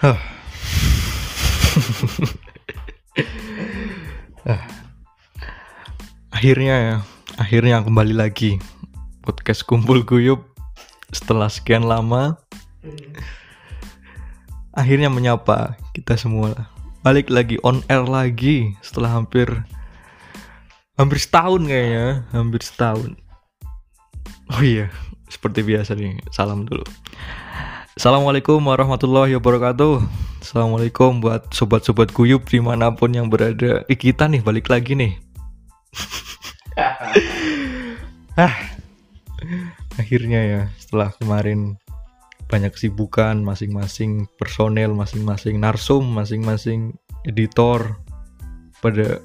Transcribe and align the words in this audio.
Ah. 0.00 0.16
akhirnya 6.32 6.76
ya, 6.80 6.96
akhirnya 7.36 7.84
kembali 7.84 8.16
lagi 8.16 8.56
podcast 9.20 9.60
kumpul 9.68 10.00
guyup 10.00 10.56
setelah 11.12 11.52
sekian 11.52 11.84
lama. 11.84 12.40
Akhirnya 14.72 15.12
menyapa 15.12 15.76
kita 15.92 16.16
semua 16.16 16.72
balik 17.04 17.28
lagi 17.28 17.60
on 17.60 17.84
air 17.92 18.08
lagi 18.08 18.72
setelah 18.80 19.12
hampir 19.20 19.52
hampir 20.96 21.20
setahun 21.20 21.68
kayaknya, 21.68 22.24
hampir 22.32 22.64
setahun. 22.64 23.20
Oh 24.48 24.64
iya, 24.64 24.88
seperti 25.28 25.60
biasa 25.60 25.92
nih, 25.92 26.24
salam 26.32 26.64
dulu. 26.64 26.88
Assalamualaikum 27.98 28.62
warahmatullahi 28.62 29.34
wabarakatuh. 29.34 29.98
Assalamualaikum 30.38 31.18
buat 31.18 31.50
sobat-sobat 31.50 32.14
guyup 32.14 32.46
di 32.46 32.62
mana 32.62 32.94
pun 32.94 33.10
yang 33.10 33.26
berada. 33.26 33.82
Eh, 33.90 33.98
Kita 33.98 34.30
nih 34.30 34.46
balik 34.46 34.70
lagi 34.70 34.94
nih. 34.94 35.14
Ah, 38.38 38.54
Akhirnya 39.98 40.40
ya 40.40 40.62
setelah 40.78 41.12
kemarin 41.18 41.76
banyak 42.46 42.72
kesibukan 42.72 43.36
masing-masing 43.42 44.30
personel, 44.38 44.94
masing-masing 44.96 45.60
narsum, 45.60 46.06
masing-masing 46.06 46.94
editor 47.26 48.00
pada 48.80 49.18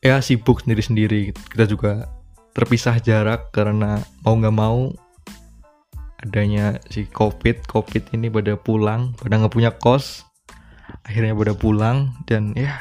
ya 0.00 0.22
sibuk 0.24 0.62
sendiri-sendiri. 0.62 1.34
Kita 1.52 1.68
juga 1.68 2.08
terpisah 2.54 2.96
jarak 3.02 3.50
karena 3.52 4.00
mau 4.24 4.38
nggak 4.38 4.56
mau 4.56 4.94
adanya 6.20 6.76
si 6.92 7.08
covid 7.08 7.64
covid 7.64 8.04
ini 8.12 8.28
pada 8.28 8.56
pulang 8.60 9.16
pada 9.16 9.40
nggak 9.40 9.54
punya 9.54 9.72
kos 9.72 10.28
akhirnya 11.08 11.32
pada 11.32 11.54
pulang 11.56 12.12
dan 12.28 12.52
ya 12.52 12.76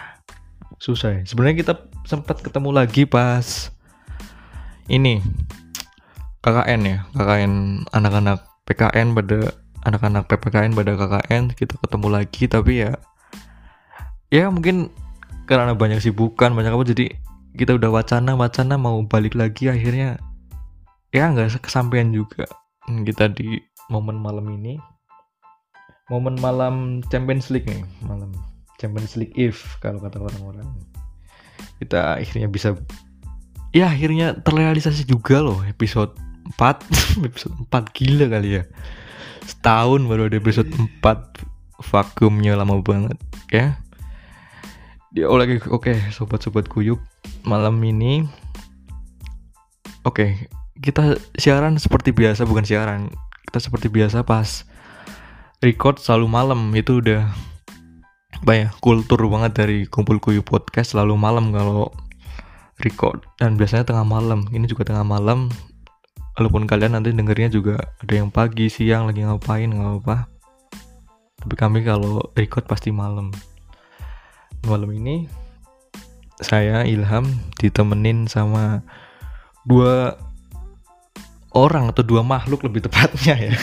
susah 0.79 1.19
ya. 1.19 1.21
sebenarnya 1.23 1.57
kita 1.63 1.73
sempat 2.03 2.43
ketemu 2.43 2.69
lagi 2.75 3.07
pas 3.07 3.71
ini 4.91 5.23
KKN 6.39 6.81
ya 6.87 6.97
KKN 7.15 7.53
anak-anak 7.91 8.43
PKN 8.67 9.15
pada 9.15 9.39
anak-anak 9.87 10.27
PPKN 10.27 10.71
pada 10.75 10.91
KKN 10.95 11.43
kita 11.55 11.75
ketemu 11.79 12.07
lagi 12.11 12.43
tapi 12.47 12.73
ya 12.83 12.91
ya 14.29 14.51
mungkin 14.51 14.91
karena 15.47 15.73
banyak 15.73 16.03
sibukan 16.03 16.53
banyak 16.53 16.75
apa 16.75 16.85
jadi 16.85 17.05
kita 17.55 17.75
udah 17.79 17.89
wacana 17.89 18.37
wacana 18.37 18.75
mau 18.77 18.99
balik 19.07 19.33
lagi 19.33 19.71
akhirnya 19.71 20.21
ya 21.09 21.31
nggak 21.33 21.63
kesampaian 21.63 22.13
juga 22.13 22.45
kita 23.05 23.29
di 23.33 23.61
momen 23.93 24.17
malam 24.17 24.45
ini. 24.49 24.77
Momen 26.09 26.41
malam 26.41 27.05
Champions 27.13 27.53
League 27.53 27.69
nih 27.69 27.85
malam 28.01 28.33
Champions 28.81 29.13
League 29.13 29.35
Eve 29.37 29.59
kalau 29.77 30.01
kata 30.01 30.17
orang-orang. 30.17 30.65
Kita 31.77 32.17
akhirnya 32.17 32.49
bisa 32.49 32.73
ya 33.69 33.93
akhirnya 33.93 34.41
terrealisasi 34.41 35.05
juga 35.05 35.37
loh 35.45 35.61
episode 35.61 36.17
4 36.57 37.21
episode 37.29 37.53
4 37.69 37.95
gila 37.95 38.25
kali 38.31 38.49
ya. 38.57 38.63
Setahun 39.45 40.09
baru 40.09 40.29
ada 40.31 40.37
episode 40.41 40.69
4 40.73 41.05
vakumnya 41.93 42.57
lama 42.57 42.81
banget 42.81 43.17
ya. 43.53 43.77
Dia 45.13 45.25
oke 45.29 45.61
okay, 45.65 45.97
sobat-sobat 46.09 46.65
kuyup 46.69 47.01
malam 47.45 47.77
ini. 47.85 48.25
Oke 50.07 50.25
okay, 50.25 50.31
kita 50.79 51.19
siaran 51.35 51.75
seperti 51.75 52.15
biasa 52.15 52.47
bukan 52.47 52.63
siaran. 52.63 53.11
Kita 53.47 53.59
seperti 53.59 53.91
biasa 53.91 54.23
pas 54.23 54.63
record 55.59 55.99
selalu 55.99 56.27
malam 56.29 56.59
itu 56.75 57.03
udah 57.03 57.27
ya 58.47 58.71
kultur 58.79 59.19
banget 59.27 59.51
dari 59.59 59.77
kumpul 59.85 60.17
kuyu 60.23 60.39
podcast 60.39 60.95
selalu 60.95 61.19
malam 61.19 61.51
kalau 61.51 61.91
record. 62.79 63.23
Dan 63.37 63.59
biasanya 63.59 63.83
tengah 63.83 64.07
malam 64.07 64.47
ini 64.55 64.65
juga 64.65 64.87
tengah 64.87 65.03
malam. 65.03 65.51
Walaupun 66.39 66.69
kalian 66.69 66.95
nanti 66.95 67.11
dengernya 67.11 67.51
juga 67.51 67.75
ada 67.99 68.13
yang 68.15 68.31
pagi 68.31 68.71
siang 68.71 69.11
lagi 69.11 69.27
ngapain 69.27 69.75
nggak 69.75 70.07
apa 70.07 70.39
tapi 71.39 71.55
kami 71.55 71.79
kalau 71.87 72.19
record 72.35 72.67
pasti 72.67 72.91
malam. 72.91 73.31
Malam 74.67 74.91
ini 74.91 75.31
saya 76.43 76.83
Ilham 76.83 77.31
ditemenin 77.59 78.27
sama 78.27 78.83
dua 79.63 80.19
orang 81.53 81.89
atau 81.89 82.05
dua 82.05 82.21
makhluk 82.21 82.65
lebih 82.65 82.85
tepatnya 82.85 83.35
ya. 83.35 83.53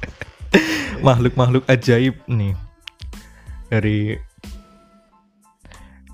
Makhluk-makhluk 1.06 1.66
ajaib 1.66 2.16
nih. 2.30 2.54
Dari 3.68 4.14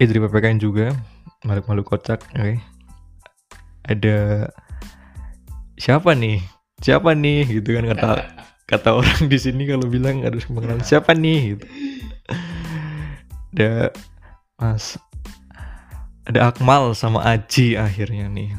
istri 0.01 0.17
PPKN 0.17 0.59
juga 0.59 0.97
makhluk-makhluk 1.45 1.87
kocak 1.97 2.21
oke. 2.33 2.41
Okay. 2.41 2.57
ada 3.85 4.49
siapa 5.77 6.17
nih? 6.17 6.41
Siapa 6.81 7.13
nih? 7.13 7.61
Gitu 7.61 7.77
kan 7.77 7.85
kata 7.85 8.11
kata 8.71 8.91
orang 8.97 9.29
di 9.29 9.37
sini 9.37 9.69
kalau 9.69 9.85
bilang 9.91 10.25
harus 10.25 10.49
mengenal 10.49 10.81
siapa 10.81 11.13
nih? 11.13 11.57
Gitu. 11.57 11.67
ada 13.51 13.91
mas 14.63 14.95
ada 16.23 16.55
Akmal 16.55 16.95
sama 16.95 17.27
Aji 17.27 17.75
akhirnya 17.75 18.31
nih 18.31 18.55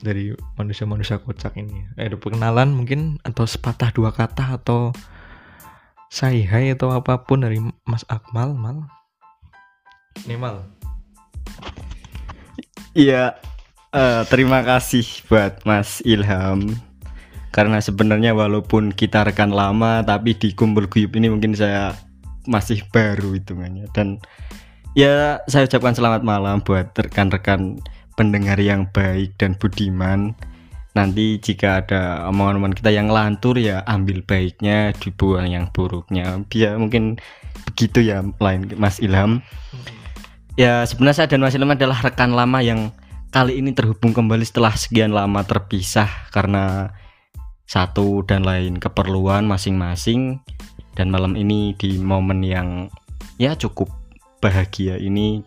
dari 0.00 0.32
manusia-manusia 0.56 1.20
kocak 1.20 1.56
ini. 1.56 1.86
Eh, 1.96 2.08
ada 2.08 2.16
perkenalan 2.18 2.72
mungkin 2.72 3.20
atau 3.24 3.48
sepatah 3.48 3.92
dua 3.92 4.12
kata 4.12 4.56
atau 4.60 4.92
say 6.12 6.46
hai 6.46 6.72
atau 6.72 6.92
apa 6.94 7.24
pun 7.24 7.44
dari 7.44 7.58
Mas 7.84 8.04
Akmal, 8.08 8.54
Mal. 8.56 8.86
Nih 10.24 10.38
Mal. 10.38 10.64
Iya, 12.96 13.36
uh, 13.92 14.24
terima 14.32 14.64
kasih 14.64 15.04
buat 15.28 15.60
Mas 15.68 16.00
Ilham. 16.08 16.72
Karena 17.52 17.80
sebenarnya 17.80 18.36
walaupun 18.36 18.92
kita 18.92 19.24
rekan 19.24 19.52
lama, 19.52 20.04
tapi 20.04 20.36
di 20.36 20.52
kumpul 20.52 20.88
guyup 20.88 21.16
ini 21.16 21.32
mungkin 21.32 21.56
saya 21.56 21.96
masih 22.48 22.84
baru 22.92 23.36
hitungannya. 23.36 23.88
Dan 23.92 24.20
ya 24.96 25.40
saya 25.48 25.68
ucapkan 25.68 25.92
selamat 25.92 26.24
malam 26.24 26.64
buat 26.64 26.92
rekan-rekan 26.96 27.80
pendengar 28.16 28.56
yang 28.58 28.88
baik 28.90 29.36
dan 29.36 29.54
budiman 29.54 30.34
nanti 30.96 31.36
jika 31.36 31.84
ada 31.84 32.24
omongan-omongan 32.32 32.72
kita 32.80 32.88
yang 32.88 33.12
lantur 33.12 33.60
ya 33.60 33.84
ambil 33.84 34.24
baiknya 34.24 34.96
dibuang 34.96 35.44
yang 35.52 35.68
buruknya. 35.68 36.40
Biar 36.48 36.80
mungkin 36.80 37.20
begitu 37.68 38.00
ya 38.00 38.24
lain 38.40 38.72
Mas 38.80 38.96
Ilham. 39.04 39.44
Ya 40.56 40.88
sebenarnya 40.88 41.28
saya 41.28 41.28
dan 41.28 41.44
Mas 41.44 41.52
Ilham 41.52 41.76
adalah 41.76 42.00
rekan 42.00 42.32
lama 42.32 42.64
yang 42.64 42.96
kali 43.28 43.60
ini 43.60 43.76
terhubung 43.76 44.16
kembali 44.16 44.48
setelah 44.48 44.72
sekian 44.72 45.12
lama 45.12 45.44
terpisah 45.44 46.08
karena 46.32 46.96
satu 47.68 48.24
dan 48.24 48.40
lain 48.48 48.80
keperluan 48.80 49.44
masing-masing. 49.44 50.40
Dan 50.96 51.12
malam 51.12 51.36
ini 51.36 51.76
di 51.76 52.00
momen 52.00 52.40
yang 52.40 52.88
ya 53.36 53.52
cukup 53.52 53.92
bahagia 54.40 54.96
ini 54.96 55.44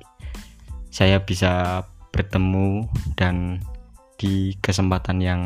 saya 0.94 1.26
bisa 1.26 1.82
bertemu 2.10 2.90
dan 3.16 3.62
di 4.20 4.54
kesempatan 4.60 5.24
yang 5.24 5.42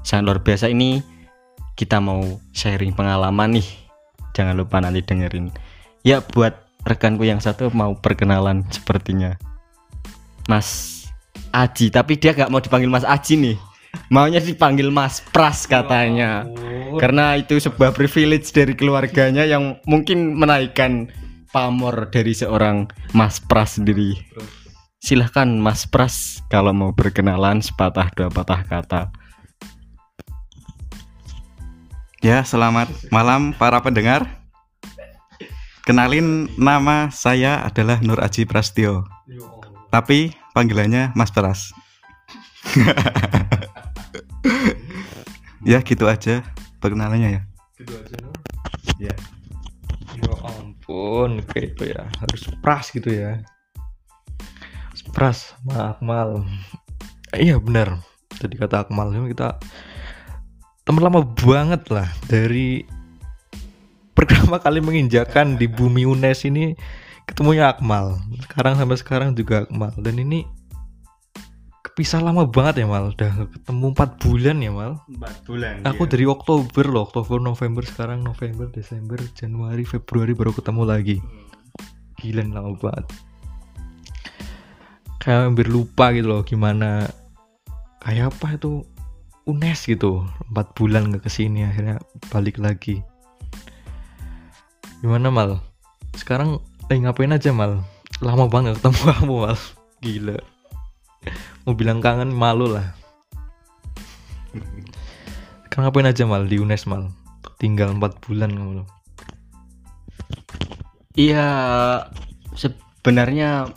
sangat 0.00 0.24
luar 0.24 0.40
biasa 0.40 0.72
ini 0.72 1.04
kita 1.74 1.98
mau 2.00 2.22
sharing 2.54 2.94
pengalaman 2.94 3.60
nih. 3.60 3.68
Jangan 4.34 4.54
lupa 4.56 4.80
nanti 4.80 5.02
dengerin. 5.02 5.50
Ya 6.02 6.22
buat 6.22 6.54
rekanku 6.86 7.26
yang 7.26 7.38
satu 7.38 7.70
mau 7.70 7.94
perkenalan 7.98 8.66
sepertinya. 8.70 9.36
Mas 10.48 10.90
Aji 11.54 11.88
tapi 11.88 12.18
dia 12.18 12.34
gak 12.34 12.50
mau 12.50 12.58
dipanggil 12.58 12.90
Mas 12.90 13.06
Aji 13.06 13.38
nih. 13.38 13.56
Maunya 14.10 14.42
dipanggil 14.42 14.90
Mas 14.90 15.22
Pras 15.22 15.70
katanya. 15.70 16.42
Karena 16.98 17.38
itu 17.38 17.58
sebuah 17.58 17.94
privilege 17.94 18.50
dari 18.50 18.74
keluarganya 18.74 19.46
yang 19.46 19.78
mungkin 19.86 20.34
menaikkan 20.34 21.10
pamor 21.54 22.10
dari 22.10 22.34
seorang 22.34 22.90
Mas 23.14 23.38
Pras 23.38 23.78
sendiri 23.78 24.18
silahkan 25.04 25.44
Mas 25.60 25.84
Pras 25.84 26.40
kalau 26.48 26.72
mau 26.72 26.88
berkenalan 26.96 27.60
sepatah 27.60 28.08
dua 28.16 28.32
patah 28.32 28.64
kata. 28.64 29.02
Ya, 32.24 32.40
selamat 32.40 32.88
malam 33.12 33.52
para 33.52 33.84
pendengar. 33.84 34.24
Kenalin 35.84 36.48
nama 36.56 37.12
saya 37.12 37.60
adalah 37.60 38.00
Nur 38.00 38.16
Aji 38.16 38.48
Prastio. 38.48 39.04
Tapi 39.92 40.32
panggilannya 40.56 41.12
Mas 41.12 41.28
Pras. 41.28 41.76
ya 45.68 45.84
gitu 45.84 46.08
aja 46.08 46.40
perkenalannya 46.80 47.28
ya. 47.28 47.42
Gitu 47.76 47.92
aja. 47.92 48.16
Ya. 48.96 49.14
Ya 50.16 50.32
ampun, 50.48 51.44
kayak 51.44 51.76
itu 51.76 51.92
ya. 51.92 52.08
Harus 52.24 52.48
pras 52.64 52.88
gitu 52.88 53.12
ya. 53.12 53.44
Pras 55.14 55.54
sama 55.62 55.94
Akmal 55.94 56.42
iya 57.38 57.56
benar 57.62 58.02
tadi 58.34 58.58
kata 58.58 58.84
Akmal 58.84 59.14
kita 59.30 59.62
teman 60.84 61.02
lama 61.06 61.22
banget 61.22 61.86
lah 61.88 62.10
dari 62.26 62.84
pertama 64.12 64.58
kali 64.58 64.82
menginjakan 64.82 65.56
di 65.56 65.70
bumi 65.70 66.04
UNES 66.04 66.46
ini 66.50 66.74
ketemunya 67.24 67.72
Akmal. 67.72 68.20
Sekarang 68.44 68.76
sampai 68.76 68.96
sekarang 69.00 69.28
juga 69.32 69.64
Akmal 69.64 69.92
dan 69.96 70.20
ini 70.20 70.44
kepisah 71.84 72.18
lama 72.18 72.42
banget 72.42 72.82
ya 72.82 72.86
Mal. 72.90 73.14
Udah 73.14 73.46
ketemu 73.54 73.94
4 73.94 74.22
bulan 74.22 74.56
ya 74.58 74.70
Mal. 74.74 74.92
Empat 75.06 75.36
bulan. 75.46 75.74
Aku 75.86 76.02
iya. 76.06 76.10
dari 76.10 76.24
Oktober 76.26 76.84
loh, 76.90 77.06
Oktober, 77.06 77.38
November 77.38 77.86
sekarang 77.86 78.26
November, 78.26 78.66
Desember, 78.66 79.18
Januari, 79.38 79.86
Februari 79.86 80.34
baru 80.34 80.50
ketemu 80.50 80.82
lagi. 80.84 81.16
Gila 82.18 82.42
lama 82.50 82.74
banget. 82.74 83.06
Kayak 85.24 85.40
hampir 85.48 85.72
lupa 85.72 86.12
gitu 86.12 86.28
loh 86.28 86.44
gimana 86.44 87.08
kayak 88.04 88.36
apa 88.36 88.60
itu 88.60 88.84
UNES 89.48 89.88
gitu. 89.88 90.24
Empat 90.52 90.76
bulan 90.76 91.08
nggak 91.08 91.24
ke 91.24 91.30
sini 91.32 91.64
akhirnya 91.64 91.96
balik 92.28 92.60
lagi. 92.60 93.00
Gimana 95.00 95.32
Mal? 95.32 95.64
Sekarang 96.12 96.60
eh 96.92 97.00
ngapain 97.00 97.32
aja 97.32 97.56
Mal? 97.56 97.80
Lama 98.20 98.52
banget 98.52 98.76
ketemu 98.80 99.00
kamu 99.16 99.36
Mal. 99.48 99.56
Gila. 100.04 100.36
Mau 101.64 101.72
bilang 101.72 102.04
kangen 102.04 102.28
malu 102.28 102.68
lah. 102.68 102.92
Sekarang 105.64 105.88
ngapain 105.88 106.08
aja 106.12 106.28
Mal 106.28 106.44
di 106.44 106.60
UNES 106.60 106.84
Mal? 106.84 107.08
Tinggal 107.56 107.96
4 107.96 108.24
bulan 108.28 108.52
kamu. 108.52 108.84
Iya, 111.14 111.48
sebenarnya 112.58 113.70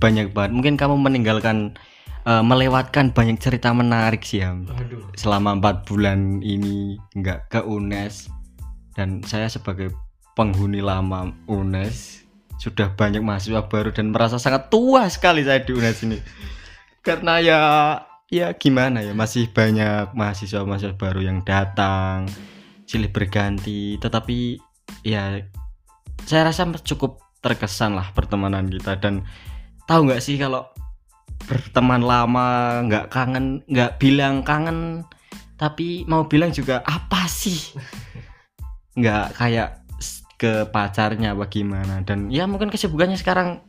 banyak 0.00 0.32
banget. 0.32 0.50
Mungkin 0.54 0.74
kamu 0.80 0.96
meninggalkan 1.00 1.76
eh, 2.24 2.44
melewatkan 2.44 3.12
banyak 3.12 3.38
cerita 3.40 3.70
menarik 3.74 4.24
sih 4.24 4.44
ya. 4.44 4.54
Aduh. 4.54 5.04
Selama 5.16 5.56
empat 5.58 5.84
bulan 5.88 6.40
ini 6.40 6.98
nggak 7.16 7.52
ke 7.52 7.60
UNES 7.62 8.30
dan 8.94 9.20
saya 9.26 9.50
sebagai 9.50 9.92
penghuni 10.34 10.82
lama 10.82 11.30
UNES 11.46 12.26
sudah 12.58 12.94
banyak 12.94 13.20
mahasiswa 13.20 13.66
baru 13.66 13.90
dan 13.90 14.14
merasa 14.14 14.38
sangat 14.38 14.70
tua 14.70 15.10
sekali 15.10 15.44
saya 15.44 15.60
di 15.60 15.72
UNES 15.74 15.98
ini. 16.06 16.18
Karena 17.04 17.36
ya 17.42 17.60
ya 18.32 18.56
gimana 18.56 19.04
ya 19.04 19.12
masih 19.12 19.52
banyak 19.52 20.16
mahasiswa-mahasiswa 20.16 20.96
baru 20.96 21.20
yang 21.22 21.44
datang 21.44 22.26
silih 22.88 23.12
berganti 23.12 23.96
tetapi 24.00 24.58
ya 25.04 25.44
saya 26.24 26.48
rasa 26.48 26.68
cukup 26.84 27.20
terkesan 27.44 27.96
lah 27.96 28.08
pertemanan 28.16 28.68
kita 28.72 28.96
dan 28.96 29.28
tahu 29.84 30.08
nggak 30.08 30.22
sih 30.22 30.36
kalau 30.40 30.68
berteman 31.44 32.00
lama 32.00 32.80
nggak 32.88 33.12
kangen 33.12 33.60
nggak 33.68 34.00
bilang 34.00 34.40
kangen 34.40 35.04
tapi 35.54 36.02
mau 36.10 36.26
bilang 36.26 36.50
juga 36.50 36.82
apa 36.82 37.30
sih? 37.30 37.56
Nggak 38.98 39.26
kayak 39.38 39.70
ke 40.34 40.66
pacarnya 40.70 41.34
bagaimana 41.34 42.02
dan 42.02 42.26
ya 42.26 42.44
mungkin 42.50 42.70
kesibukannya 42.70 43.14
sekarang 43.14 43.62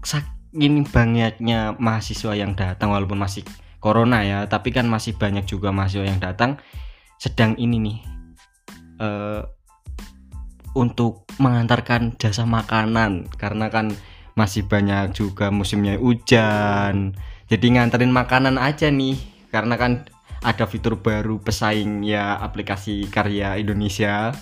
saking 0.00 0.88
banyaknya 0.88 1.76
mahasiswa 1.76 2.32
yang 2.32 2.56
datang 2.56 2.96
walaupun 2.96 3.20
masih 3.20 3.44
corona 3.80 4.24
ya 4.24 4.48
tapi 4.48 4.72
kan 4.72 4.88
masih 4.88 5.12
banyak 5.16 5.44
juga 5.44 5.68
mahasiswa 5.72 6.04
yang 6.08 6.20
datang. 6.20 6.56
Sedang 7.20 7.56
ini 7.60 7.76
nih 7.80 7.98
eh 9.04 9.42
untuk 10.74 11.24
mengantarkan 11.38 12.18
jasa 12.18 12.44
makanan. 12.44 13.30
Karena 13.38 13.70
kan 13.70 13.94
masih 14.34 14.66
banyak 14.66 15.14
juga 15.14 15.50
musimnya 15.54 15.98
hujan. 15.98 17.14
Jadi 17.46 17.66
nganterin 17.74 18.10
makanan 18.10 18.58
aja 18.58 18.90
nih 18.90 19.18
karena 19.54 19.78
kan 19.78 20.06
ada 20.44 20.66
fitur 20.68 20.98
baru 21.00 21.40
pesaing 21.40 22.04
ya 22.04 22.38
aplikasi 22.42 23.08
karya 23.08 23.56
Indonesia. 23.56 24.34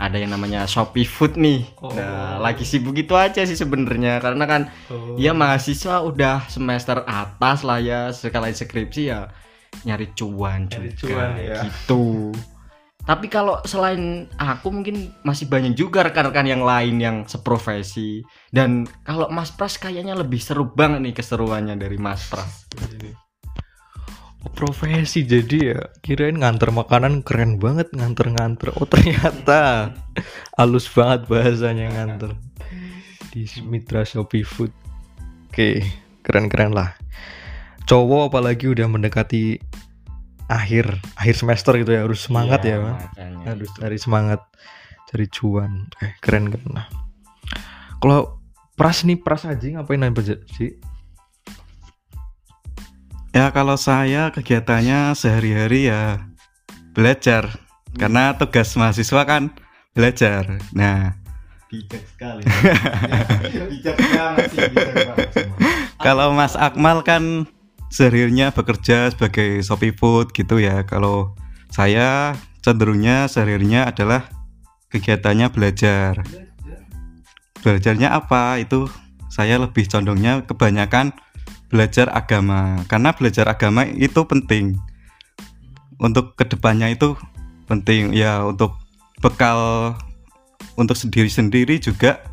Ada 0.00 0.16
yang 0.16 0.32
namanya 0.32 0.64
Shopee 0.64 1.04
Food 1.04 1.36
nih. 1.36 1.66
Oh. 1.82 1.92
nah 1.92 2.40
lagi 2.40 2.64
sibuk 2.64 2.96
itu 2.96 3.12
aja 3.14 3.44
sih 3.44 3.58
sebenarnya 3.58 4.16
karena 4.22 4.44
kan 4.48 4.62
ya 5.20 5.36
mahasiswa 5.36 6.00
udah 6.00 6.48
semester 6.48 7.04
atas 7.04 7.66
lah 7.66 7.78
ya 7.82 8.08
sekali 8.14 8.54
skripsi 8.54 9.02
ya 9.12 9.28
nyari 9.84 10.12
cuan 10.12 10.68
Nyari 10.68 10.90
juga 10.96 11.30
cuan, 11.30 11.30
ya. 11.40 11.60
gitu 11.64 12.32
tapi 13.10 13.26
kalau 13.26 13.58
selain 13.66 14.30
aku 14.38 14.70
mungkin 14.70 15.10
masih 15.26 15.50
banyak 15.50 15.74
juga 15.74 16.06
rekan-rekan 16.06 16.46
yang 16.46 16.62
lain 16.62 17.02
yang 17.02 17.16
seprofesi. 17.26 18.22
Dan 18.54 18.86
kalau 19.02 19.26
Mas 19.34 19.50
Pras 19.50 19.82
kayaknya 19.82 20.14
lebih 20.14 20.38
seru 20.38 20.70
banget 20.70 21.02
nih 21.02 21.14
keseruannya 21.18 21.74
dari 21.74 21.98
Mas 21.98 22.22
Pras. 22.30 22.70
Oh, 24.46 24.54
profesi 24.54 25.26
jadi 25.26 25.58
ya 25.58 25.80
kirain 26.06 26.38
nganter 26.38 26.70
makanan 26.70 27.26
keren 27.26 27.58
banget 27.58 27.90
nganter-nganter. 27.90 28.78
Oh 28.78 28.86
ternyata 28.86 29.90
halus 30.54 30.86
banget 30.86 31.26
bahasanya 31.26 31.90
nganter. 31.90 32.38
Di 33.34 33.42
mitra 33.66 34.06
Shopee 34.06 34.46
Food. 34.46 34.70
Oke 35.50 35.82
keren-keren 36.22 36.70
lah. 36.70 36.94
Cowok 37.90 38.30
apalagi 38.30 38.70
udah 38.70 38.86
mendekati 38.86 39.58
akhir 40.50 40.98
akhir 41.14 41.34
semester 41.38 41.78
gitu 41.78 41.94
ya 41.94 42.02
harus 42.02 42.26
semangat 42.26 42.66
Iya, 42.66 42.74
ya 42.74 42.78
makanya. 42.82 43.46
harus 43.54 43.70
cari 43.78 43.98
semangat 44.02 44.40
cari 45.06 45.26
cuan. 45.30 45.86
Eh 46.02 46.18
keren 46.18 46.50
keren. 46.50 46.74
Lah 46.74 46.90
kalau 48.02 48.42
pras 48.74 49.06
nih 49.06 49.22
pras 49.22 49.46
aja 49.46 49.62
ngapain 49.62 50.02
aja 50.02 50.34
sih 50.50 50.74
Ya 53.30 53.46
kalau 53.54 53.78
saya 53.78 54.34
kegiatannya 54.34 55.14
sehari-hari 55.14 55.86
ya 55.86 56.26
belajar. 56.90 57.46
Karena 57.94 58.34
tugas 58.34 58.74
mahasiswa 58.74 59.22
kan 59.22 59.54
belajar. 59.94 60.58
Nah. 60.74 61.14
Bijak 61.70 62.02
sekali. 62.10 62.42
Bijak 63.70 63.94
banget 64.02 64.44
sih 64.50 64.66
bijak 64.74 64.94
banget. 65.14 65.28
Kalau 66.02 66.34
Mas 66.34 66.58
Akmal 66.58 67.06
kan 67.06 67.46
seharinya 67.90 68.54
bekerja 68.54 69.10
sebagai 69.10 69.60
Shopee 69.66 69.92
Food 69.92 70.30
gitu 70.32 70.62
ya. 70.62 70.86
Kalau 70.86 71.34
saya 71.74 72.38
cenderungnya 72.62 73.26
seharinya 73.26 73.90
adalah 73.90 74.30
kegiatannya 74.94 75.50
belajar. 75.50 76.22
Belajarnya 77.60 78.14
apa? 78.14 78.62
Itu 78.62 78.88
saya 79.28 79.60
lebih 79.60 79.84
condongnya 79.90 80.46
kebanyakan 80.46 81.12
belajar 81.68 82.08
agama. 82.14 82.80
Karena 82.86 83.12
belajar 83.12 83.50
agama 83.50 83.84
itu 83.84 84.22
penting. 84.24 84.78
Untuk 86.00 86.32
ke 86.38 86.48
depannya 86.48 86.88
itu 86.88 87.12
penting 87.68 88.16
ya 88.16 88.42
untuk 88.42 88.80
bekal 89.20 89.92
untuk 90.80 90.96
sendiri-sendiri 90.96 91.76
juga 91.76 92.24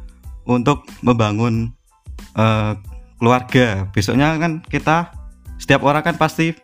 untuk 0.47 0.87
membangun 1.03 1.75
eh, 2.39 2.73
keluarga. 3.19 3.91
Besoknya 3.91 4.39
kan 4.39 4.63
kita 4.63 5.16
setiap 5.67 5.83
orang 5.83 5.99
kan 5.99 6.15
pasti 6.15 6.55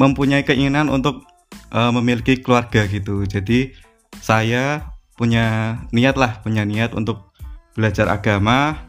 mempunyai 0.00 0.40
keinginan 0.40 0.88
untuk 0.88 1.20
eh, 1.68 1.92
memiliki 1.92 2.40
keluarga 2.40 2.88
gitu. 2.88 3.28
Jadi 3.28 3.76
saya 4.24 4.88
punya 5.20 5.76
niat 5.92 6.16
lah, 6.16 6.40
punya 6.40 6.64
niat 6.64 6.96
untuk 6.96 7.28
belajar 7.76 8.08
agama. 8.08 8.88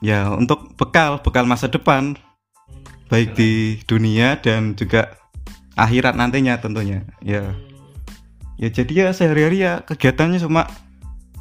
Ya 0.00 0.32
untuk 0.32 0.72
bekal, 0.80 1.20
bekal 1.20 1.44
masa 1.44 1.68
depan, 1.68 2.16
baik 3.12 3.36
di 3.36 3.76
dunia 3.84 4.40
dan 4.40 4.72
juga 4.72 5.12
akhirat 5.76 6.16
nantinya 6.16 6.56
tentunya. 6.64 7.04
Ya, 7.20 7.52
ya 8.56 8.72
jadi 8.72 9.04
ya 9.04 9.08
sehari-hari 9.12 9.68
ya 9.68 9.84
kegiatannya 9.84 10.40
cuma 10.40 10.64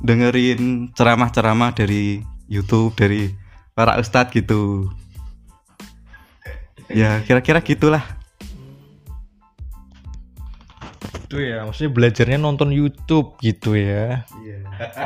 dengerin 0.04 0.92
ceramah-ceramah 0.92 1.72
dari 1.80 2.28
YouTube 2.52 2.92
dari 3.00 3.32
para 3.72 3.96
ustadz 4.04 4.36
gitu. 4.36 4.92
Ya 6.88 7.20
kira-kira 7.24 7.60
gitulah. 7.60 8.18
itu 11.28 11.44
ya 11.44 11.68
maksudnya 11.68 11.92
belajarnya 11.92 12.40
nonton 12.40 12.72
YouTube 12.72 13.36
gitu 13.44 13.76
ya. 13.76 14.24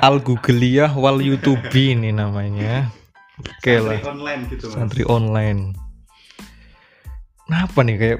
Al 0.05 0.21
Googliyah 0.21 0.93
wal 0.93 1.17
YouTube 1.17 1.65
ini 1.73 2.13
namanya. 2.13 2.93
Oke 3.41 3.81
lah. 3.81 3.97
online 4.05 4.45
gitu 4.53 4.69
santri 4.69 5.01
online. 5.09 5.73
Kenapa 7.49 7.81
nih 7.81 7.95
kayak 7.97 8.19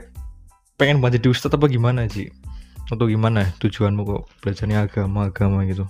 pengen 0.82 0.98
banget 0.98 1.22
jadi 1.22 1.30
ustadz 1.30 1.54
apa 1.54 1.70
gimana 1.70 2.10
sih 2.10 2.34
atau 2.90 3.06
gimana 3.08 3.48
tujuanmu 3.62 4.02
kok 4.04 4.24
belajarnya 4.42 4.90
agama-agama 4.90 5.64
gitu? 5.70 5.86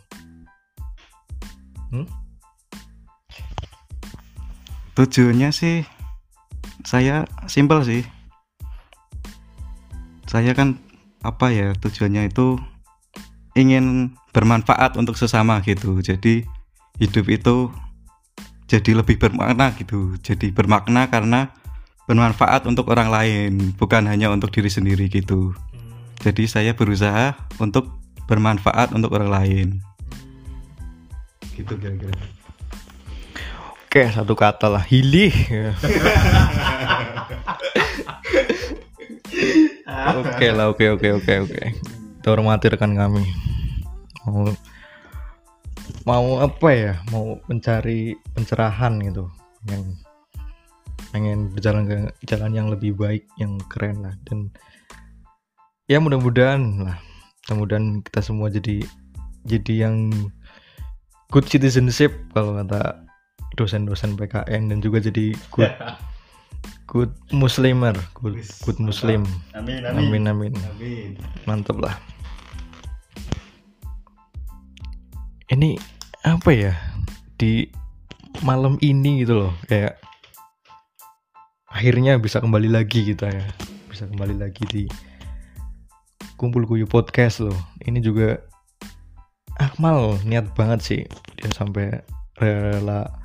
Tujuannya 4.99 5.49
sih 5.55 5.87
saya 6.87 7.27
simpel 7.45 7.83
sih. 7.83 8.01
Saya 10.27 10.55
kan 10.55 10.79
apa 11.21 11.51
ya 11.51 11.75
tujuannya 11.77 12.31
itu 12.31 12.57
ingin 13.53 14.15
bermanfaat 14.31 14.95
untuk 14.95 15.19
sesama 15.19 15.59
gitu. 15.65 15.99
Jadi 15.99 16.47
hidup 16.97 17.25
itu 17.27 17.69
jadi 18.71 18.91
lebih 19.03 19.19
bermakna 19.19 19.75
gitu. 19.75 20.15
Jadi 20.23 20.55
bermakna 20.55 21.11
karena 21.11 21.51
bermanfaat 22.07 22.67
untuk 22.67 22.91
orang 22.91 23.11
lain, 23.11 23.75
bukan 23.75 24.07
hanya 24.07 24.31
untuk 24.31 24.51
diri 24.51 24.71
sendiri 24.71 25.11
gitu. 25.11 25.51
Jadi 26.23 26.47
saya 26.47 26.71
berusaha 26.77 27.35
untuk 27.59 28.01
bermanfaat 28.29 28.95
untuk 28.95 29.11
orang 29.17 29.31
lain 29.31 29.67
gitu 31.61 31.77
kira-kira 31.77 32.15
Oke, 33.91 34.07
satu 34.07 34.39
kata 34.39 34.71
lah, 34.71 34.87
hilih. 34.87 35.35
Oke 40.15 40.47
lah, 40.55 40.71
oke, 40.71 40.95
oke, 40.95 41.07
oke, 41.19 41.33
oke. 41.43 41.61
Kita 42.23 42.27
hormati 42.31 42.71
rekan 42.71 42.95
kami. 42.95 43.19
Mau 44.23 44.47
mau 46.07 46.39
apa 46.39 46.69
ya? 46.71 47.03
Mau 47.11 47.43
mencari 47.51 48.15
pencerahan 48.31 48.95
gitu, 49.03 49.27
yang 49.67 49.83
pengen 51.11 51.51
berjalan 51.51 51.83
ke 51.83 51.97
jalan 52.31 52.55
yang 52.55 52.71
lebih 52.71 52.95
baik, 52.95 53.27
yang 53.43 53.59
keren 53.67 54.07
lah. 54.07 54.15
Dan 54.23 54.55
ya 55.91 55.99
mudah-mudahan 55.99 56.63
lah, 56.87 56.95
mudah-mudahan 57.43 57.99
kita 58.07 58.23
semua 58.23 58.47
jadi 58.47 58.87
jadi 59.43 59.91
yang 59.91 60.15
good 61.27 61.43
citizenship 61.43 62.15
kalau 62.31 62.55
kata 62.55 63.10
dosen-dosen 63.55 64.15
PKN 64.15 64.71
dan 64.71 64.77
juga 64.79 65.03
jadi 65.03 65.35
good 65.51 65.71
good 66.91 67.11
muslimer 67.31 67.95
good, 68.19 68.39
good 68.67 68.79
muslim. 68.79 69.23
Amin. 69.55 69.83
Amin 69.87 70.27
amin. 70.27 70.53
Amin. 70.75 71.15
mantap 71.47 71.79
lah. 71.79 71.95
Ini 75.51 75.75
apa 76.23 76.51
ya? 76.51 76.73
Di 77.35 77.67
malam 78.43 78.79
ini 78.79 79.27
gitu 79.27 79.47
loh 79.47 79.53
kayak 79.67 79.99
akhirnya 81.67 82.15
bisa 82.19 82.39
kembali 82.39 82.71
lagi 82.71 83.03
kita 83.07 83.27
ya. 83.27 83.45
Bisa 83.91 84.07
kembali 84.07 84.39
lagi 84.39 84.63
di 84.67 84.83
kumpul 86.39 86.63
kuyu 86.67 86.87
podcast 86.87 87.43
loh. 87.43 87.57
Ini 87.83 87.99
juga 87.99 88.39
Akmal 89.61 90.17
niat 90.25 90.57
banget 90.57 90.79
sih 90.81 91.01
dia 91.37 91.51
sampai 91.53 92.01
rela 92.41 93.20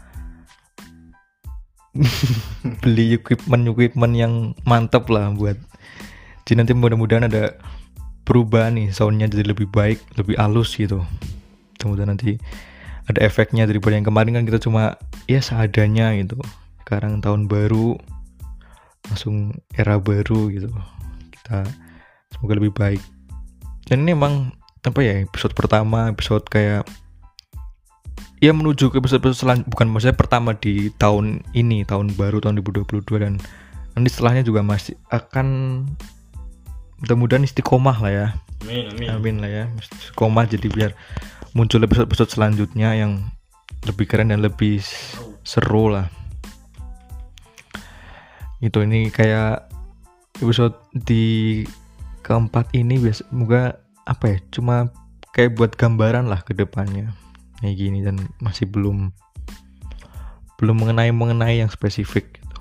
beli 2.82 3.16
equipment 3.16 3.64
equipment 3.68 4.14
yang 4.14 4.32
mantap 4.68 5.08
lah 5.08 5.32
buat 5.32 5.56
jadi 6.46 6.62
nanti 6.62 6.72
mudah-mudahan 6.78 7.26
ada 7.26 7.58
perubahan 8.26 8.78
nih 8.78 8.94
soundnya 8.94 9.26
jadi 9.26 9.50
lebih 9.50 9.66
baik 9.70 9.98
lebih 10.14 10.38
halus 10.38 10.74
gitu. 10.78 11.02
Kemudian 11.78 12.06
nanti 12.06 12.38
ada 13.06 13.22
efeknya 13.22 13.66
daripada 13.66 13.98
yang 13.98 14.06
kemarin 14.06 14.38
kan 14.38 14.44
kita 14.46 14.62
cuma 14.62 14.94
ya 15.26 15.42
seadanya 15.42 16.14
gitu. 16.18 16.38
Sekarang 16.82 17.18
tahun 17.18 17.50
baru 17.50 17.98
langsung 19.10 19.58
era 19.74 19.98
baru 19.98 20.54
gitu. 20.54 20.70
Kita 21.34 21.66
semoga 22.30 22.58
lebih 22.62 22.74
baik. 22.74 23.02
Dan 23.90 24.06
ini 24.06 24.14
emang 24.14 24.54
apa 24.86 25.02
ya 25.02 25.22
episode 25.22 25.54
pertama 25.54 26.14
episode 26.14 26.46
kayak 26.46 26.86
ya 28.40 28.52
menuju 28.52 28.92
ke 28.92 29.00
episode, 29.00 29.24
episode 29.24 29.38
selanjutnya 29.40 29.70
bukan 29.72 29.86
maksudnya 29.88 30.16
pertama 30.16 30.50
di 30.52 30.92
tahun 31.00 31.40
ini 31.56 31.88
tahun 31.88 32.12
baru 32.16 32.44
tahun 32.44 32.60
2022 32.60 33.00
dan 33.22 33.40
nanti 33.96 34.08
setelahnya 34.12 34.44
juga 34.44 34.60
masih 34.60 34.96
akan 35.08 35.46
mudah-mudahan 37.00 37.44
istiqomah 37.48 37.96
lah 38.00 38.12
ya 38.12 38.26
Amin. 38.64 38.92
Amin. 38.92 39.08
amin 39.08 39.36
lah 39.40 39.50
ya 39.50 39.64
istiqomah 39.80 40.44
jadi 40.48 40.68
biar 40.68 40.90
muncul 41.56 41.80
episode-episode 41.80 42.36
selanjutnya 42.36 42.92
yang 42.92 43.24
lebih 43.88 44.04
keren 44.04 44.28
dan 44.28 44.44
lebih 44.44 44.84
seru 45.40 45.88
lah 45.88 46.12
itu 48.60 48.84
ini 48.84 49.08
kayak 49.12 49.68
episode 50.40 50.76
di 50.92 51.64
keempat 52.20 52.72
ini 52.76 53.00
biasa 53.00 53.24
semoga 53.28 53.80
apa 54.04 54.36
ya 54.36 54.38
cuma 54.52 54.92
kayak 55.32 55.56
buat 55.56 55.72
gambaran 55.76 56.28
lah 56.28 56.40
ke 56.44 56.52
depannya 56.56 57.12
kayak 57.60 57.76
gini 57.76 58.04
dan 58.04 58.20
masih 58.40 58.68
belum 58.68 59.12
belum 60.56 60.76
mengenai 60.76 61.12
mengenai 61.12 61.60
yang 61.60 61.70
spesifik 61.72 62.40
gitu. 62.40 62.56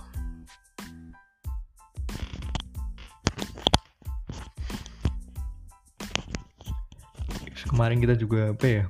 kemarin 7.71 7.99
kita 7.99 8.15
juga 8.15 8.55
apa 8.55 8.67
ya 8.67 8.85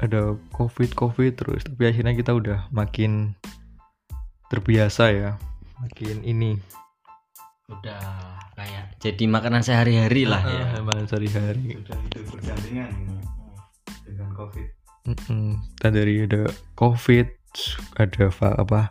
ada 0.00 0.36
covid 0.52 0.92
covid 0.96 1.36
terus 1.36 1.64
tapi 1.64 1.88
akhirnya 1.88 2.16
kita 2.16 2.32
udah 2.32 2.68
makin 2.72 3.36
terbiasa 4.48 5.12
ya 5.12 5.30
makin 5.80 6.24
ini 6.24 6.56
Udah 7.66 7.98
kayak 8.54 8.94
jadi 9.02 9.26
makanan 9.26 9.66
sehari-hari 9.66 10.22
lah 10.22 10.38
ya. 10.38 10.78
Ah, 10.78 11.02
sehari-hari 11.10 11.74
sudah 11.82 11.98
hidup 11.98 12.24
berdampingan 12.30 13.15
dengan 14.06 14.30
covid 14.32 14.68
Mm-mm. 15.06 15.62
Kita 15.78 15.94
dari 15.94 16.26
ada 16.26 16.50
COVID, 16.74 17.26
ada 17.94 18.26
apa 18.58 18.90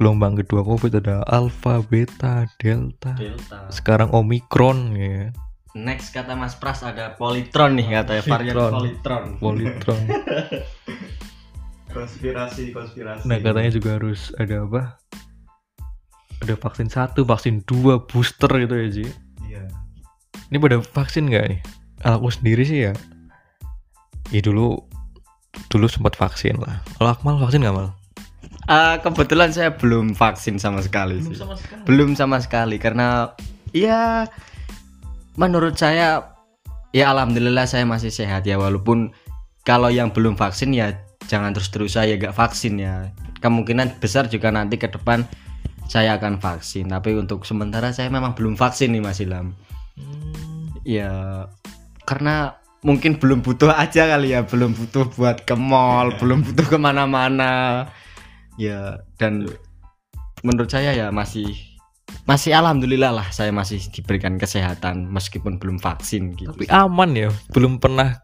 gelombang 0.00 0.40
kedua 0.40 0.64
COVID 0.64 1.04
ada 1.04 1.20
alpha, 1.28 1.84
beta, 1.84 2.48
delta, 2.56 3.12
Delta. 3.12 3.68
sekarang 3.68 4.08
omikron 4.16 4.96
ya, 4.96 5.28
Next 5.76 6.16
kata 6.16 6.32
Mas 6.32 6.56
Pras 6.56 6.80
ada 6.80 7.12
politron 7.18 7.76
nih 7.76 7.92
katanya 7.92 8.22
varian 8.24 8.56
Politron. 8.56 8.72
politron. 8.72 9.24
politron. 9.36 10.02
konspirasi 11.94 12.74
konspirasi 12.74 13.22
nah 13.28 13.38
katanya 13.38 13.70
juga 13.70 14.00
harus 14.00 14.32
ada 14.40 14.64
apa? 14.64 14.82
Ada 16.42 16.56
vaksin 16.56 16.88
satu, 16.88 17.22
vaksin 17.28 17.62
dua, 17.68 18.00
booster 18.00 18.48
gitu 18.48 18.74
ya 18.74 18.88
Ji. 18.90 19.06
iya 19.44 19.64
Ini 20.48 20.56
pada 20.56 20.80
vaksin 20.80 21.28
nggak 21.28 21.46
nih? 21.52 21.60
Aku 22.04 22.28
sendiri 22.32 22.64
sih 22.64 22.80
ya. 22.90 22.92
Ya 24.32 24.40
dulu 24.40 24.80
dulu 25.68 25.86
sempat 25.90 26.14
vaksin 26.16 26.58
lah. 26.60 26.80
Kalau 26.96 27.10
Akmal 27.12 27.38
vaksin 27.42 27.62
nggak 27.62 27.76
mal? 27.76 27.92
Ah, 28.64 28.96
kebetulan 28.96 29.52
saya 29.52 29.76
belum 29.76 30.16
vaksin 30.16 30.56
sama 30.56 30.80
sekali 30.80 31.20
sih. 31.20 31.36
sekali. 31.36 31.84
Belum 31.84 32.16
sama 32.16 32.40
sekali 32.40 32.80
karena 32.80 33.36
ya 33.76 34.24
menurut 35.36 35.76
saya 35.76 36.32
ya 36.96 37.12
alhamdulillah 37.12 37.68
saya 37.68 37.84
masih 37.84 38.08
sehat 38.08 38.48
ya 38.48 38.56
walaupun 38.56 39.12
kalau 39.68 39.92
yang 39.92 40.14
belum 40.14 40.38
vaksin 40.40 40.72
ya 40.72 40.96
jangan 41.28 41.52
terus-terus 41.52 42.00
saya 42.00 42.16
gak 42.16 42.32
vaksin 42.32 42.80
ya. 42.80 43.12
Kemungkinan 43.44 44.00
besar 44.00 44.32
juga 44.32 44.48
nanti 44.48 44.80
ke 44.80 44.88
depan 44.88 45.28
saya 45.84 46.16
akan 46.16 46.40
vaksin 46.40 46.88
tapi 46.88 47.12
untuk 47.12 47.44
sementara 47.44 47.92
saya 47.92 48.08
memang 48.08 48.32
belum 48.32 48.56
vaksin 48.56 48.96
nih 48.96 49.04
Mas 49.04 49.20
Ilham. 49.20 49.52
Ya 50.88 51.44
karena 52.08 52.63
mungkin 52.84 53.16
belum 53.16 53.40
butuh 53.40 53.72
aja 53.72 54.04
kali 54.12 54.36
ya 54.36 54.44
belum 54.44 54.76
butuh 54.76 55.08
buat 55.16 55.48
ke 55.48 55.56
mall 55.56 56.12
belum 56.20 56.44
butuh 56.44 56.68
ke 56.68 56.76
mana-mana. 56.76 57.88
Ya 58.60 59.02
dan 59.16 59.48
menurut 60.44 60.68
saya 60.68 60.92
ya 60.92 61.08
masih 61.08 61.56
masih 62.28 62.52
alhamdulillah 62.52 63.10
lah 63.10 63.26
saya 63.32 63.50
masih 63.50 63.80
diberikan 63.88 64.36
kesehatan 64.36 65.08
meskipun 65.08 65.56
belum 65.56 65.80
vaksin 65.80 66.36
gitu 66.36 66.52
Tapi 66.52 66.68
aman 66.68 67.10
ya, 67.16 67.28
belum 67.50 67.80
pernah 67.80 68.20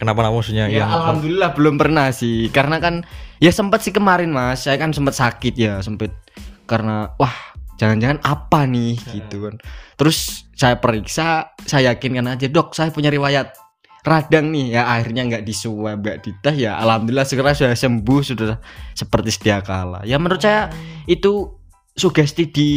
kenapa-napa 0.00 0.40
maksudnya 0.40 0.66
ya 0.72 0.82
yang 0.82 0.90
alhamdulillah 0.90 1.52
belum 1.52 1.76
pernah 1.76 2.08
sih. 2.08 2.48
Karena 2.48 2.80
kan 2.80 3.04
ya 3.38 3.52
sempat 3.52 3.84
sih 3.84 3.92
kemarin 3.92 4.32
mas. 4.32 4.64
Saya 4.64 4.80
kan 4.80 4.96
sempat 4.96 5.14
sakit 5.20 5.54
ya 5.54 5.84
sempat 5.84 6.16
karena 6.64 7.12
wah 7.20 7.36
jangan-jangan 7.76 8.24
apa 8.24 8.64
nih? 8.64 8.96
Gitu 9.12 9.36
kan. 9.44 9.60
Terus 10.00 10.48
saya 10.56 10.80
periksa 10.80 11.52
saya 11.68 11.92
yakinkan 11.94 12.26
aja 12.26 12.48
dok 12.48 12.72
saya 12.72 12.88
punya 12.88 13.12
riwayat 13.12 13.67
radang 14.06 14.54
nih 14.54 14.78
ya 14.78 14.82
akhirnya 14.86 15.22
nggak 15.26 15.44
disuap 15.44 15.98
nggak 16.00 16.18
dites 16.22 16.56
ya 16.56 16.78
alhamdulillah 16.78 17.26
segera 17.26 17.52
sudah 17.52 17.74
sembuh 17.74 18.20
sudah 18.22 18.56
seperti 18.94 19.30
sedia 19.34 19.58
kala. 19.60 20.06
Ya 20.06 20.16
menurut 20.16 20.42
saya 20.42 20.70
itu 21.10 21.58
sugesti 21.98 22.46
di 22.48 22.70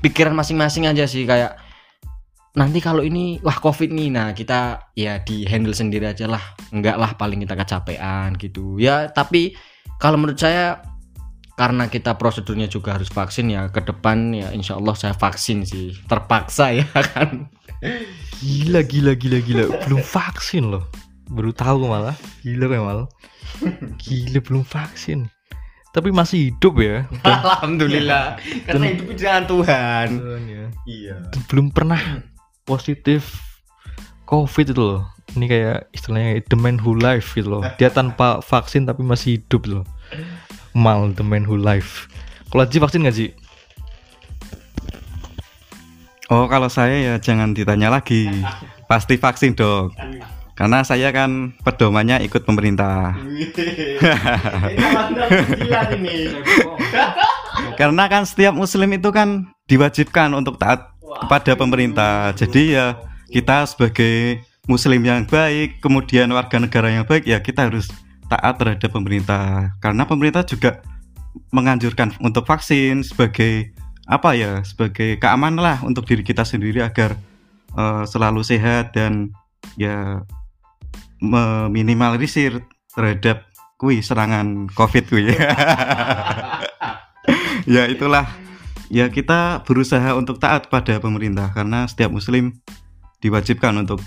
pikiran 0.00 0.32
masing-masing 0.32 0.88
aja 0.88 1.04
sih 1.04 1.28
kayak 1.28 1.60
nanti 2.52 2.84
kalau 2.84 3.00
ini 3.00 3.40
wah 3.40 3.56
covid 3.56 3.92
nih 3.92 4.08
nah 4.12 4.36
kita 4.36 4.92
ya 4.96 5.20
di 5.20 5.44
handle 5.44 5.76
sendiri 5.76 6.08
aja 6.08 6.24
lah. 6.24 6.42
Enggak 6.72 6.96
lah 6.96 7.12
paling 7.20 7.44
kita 7.44 7.54
kecapean 7.56 8.36
gitu. 8.40 8.80
Ya 8.80 9.12
tapi 9.12 9.52
kalau 10.00 10.16
menurut 10.16 10.40
saya 10.40 10.80
karena 11.52 11.86
kita 11.86 12.16
prosedurnya 12.16 12.66
juga 12.66 12.96
harus 12.96 13.12
vaksin 13.12 13.52
ya 13.52 13.68
ke 13.68 13.84
depan 13.84 14.32
ya 14.32 14.48
insya 14.56 14.80
Allah 14.80 14.96
saya 14.96 15.12
vaksin 15.12 15.68
sih. 15.68 15.92
Terpaksa 16.08 16.72
ya 16.72 16.88
kan 17.12 17.52
gila 18.38 18.80
gila 18.86 19.12
gila 19.18 19.38
gila 19.42 19.64
belum 19.86 20.02
vaksin 20.02 20.70
loh. 20.70 20.86
Baru 21.26 21.50
tahu 21.50 21.90
malah. 21.90 22.14
Gila 22.46 22.70
kayak 22.70 22.84
malah. 22.84 23.06
Gila 23.98 24.38
belum 24.38 24.62
vaksin. 24.62 25.26
Tapi 25.92 26.08
masih 26.08 26.50
hidup 26.50 26.80
ya. 26.80 27.04
Dan, 27.26 27.36
alhamdulillah 27.44 28.40
karena 28.64 28.84
hidup 28.96 29.06
tangan 29.12 29.44
Tuhan 29.44 30.06
dan 30.24 30.42
ya. 30.48 30.66
iya 30.88 31.16
belum 31.52 31.68
pernah 31.68 32.24
positif 32.64 33.44
covid 34.24 34.72
itu 34.72 34.80
loh. 34.80 35.04
Ini 35.36 35.46
kayak 35.48 35.78
istilahnya 35.92 36.40
the 36.48 36.56
man 36.56 36.80
who 36.80 36.96
live 36.96 37.24
gitu 37.36 37.60
loh. 37.60 37.62
Dia 37.76 37.92
tanpa 37.92 38.40
vaksin 38.40 38.88
tapi 38.88 39.04
masih 39.04 39.40
hidup 39.40 39.68
loh. 39.68 39.84
Mal 40.72 41.12
the 41.12 41.24
man 41.24 41.44
who 41.44 41.60
live. 41.60 42.08
Kalau 42.48 42.64
Ji 42.64 42.80
vaksin 42.80 43.04
nggak 43.04 43.16
Ji? 43.16 43.28
Oh 46.32 46.48
kalau 46.48 46.72
saya 46.72 46.96
ya 46.96 47.14
jangan 47.20 47.52
ditanya 47.52 47.92
lagi 47.92 48.24
Pasti 48.88 49.20
vaksin 49.20 49.52
dong. 49.52 49.92
Karena 50.56 50.80
saya 50.80 51.12
kan 51.12 51.52
pedomannya 51.60 52.24
ikut 52.24 52.44
pemerintah. 52.44 53.16
Karena 57.80 58.04
kan 58.08 58.28
setiap 58.28 58.52
muslim 58.52 58.96
itu 58.96 59.08
kan 59.12 59.48
diwajibkan 59.68 60.32
untuk 60.36 60.60
taat 60.60 60.92
kepada 61.00 61.56
pemerintah. 61.56 62.36
Jadi 62.36 62.76
ya 62.76 63.00
kita 63.32 63.64
sebagai 63.64 64.44
muslim 64.68 65.00
yang 65.04 65.24
baik, 65.24 65.80
kemudian 65.80 66.28
warga 66.32 66.60
negara 66.60 66.92
yang 66.92 67.08
baik 67.08 67.24
ya 67.24 67.40
kita 67.40 67.72
harus 67.72 67.88
taat 68.28 68.60
terhadap 68.60 68.92
pemerintah. 68.92 69.72
Karena 69.80 70.04
pemerintah 70.04 70.44
juga 70.44 70.84
menganjurkan 71.48 72.12
untuk 72.20 72.44
vaksin 72.44 73.00
sebagai 73.04 73.72
apa 74.06 74.34
ya? 74.34 74.62
Sebagai 74.66 75.18
keamanan 75.18 75.62
lah 75.62 75.78
untuk 75.86 76.06
diri 76.06 76.22
kita 76.26 76.42
sendiri 76.42 76.82
agar 76.82 77.14
eh, 77.76 78.04
selalu 78.06 78.42
sehat 78.42 78.94
dan 78.94 79.30
ya 79.78 80.22
meminimalisir 81.22 82.66
terhadap 82.92 83.46
kui 83.78 84.02
serangan 84.02 84.70
covid 84.74 85.04
kui. 85.06 85.30
Ya 87.62 87.86
itulah. 87.86 88.26
Ya 88.90 89.06
kita 89.08 89.62
berusaha 89.62 90.18
untuk 90.18 90.42
taat 90.42 90.66
pada 90.66 90.98
pemerintah 90.98 91.54
karena 91.54 91.86
setiap 91.86 92.10
muslim 92.10 92.58
diwajibkan 93.22 93.72
untuk 93.86 94.02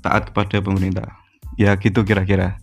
taat 0.00 0.30
kepada 0.30 0.62
pemerintah. 0.62 1.10
Ya 1.58 1.74
gitu 1.76 2.06
kira-kira 2.06 2.56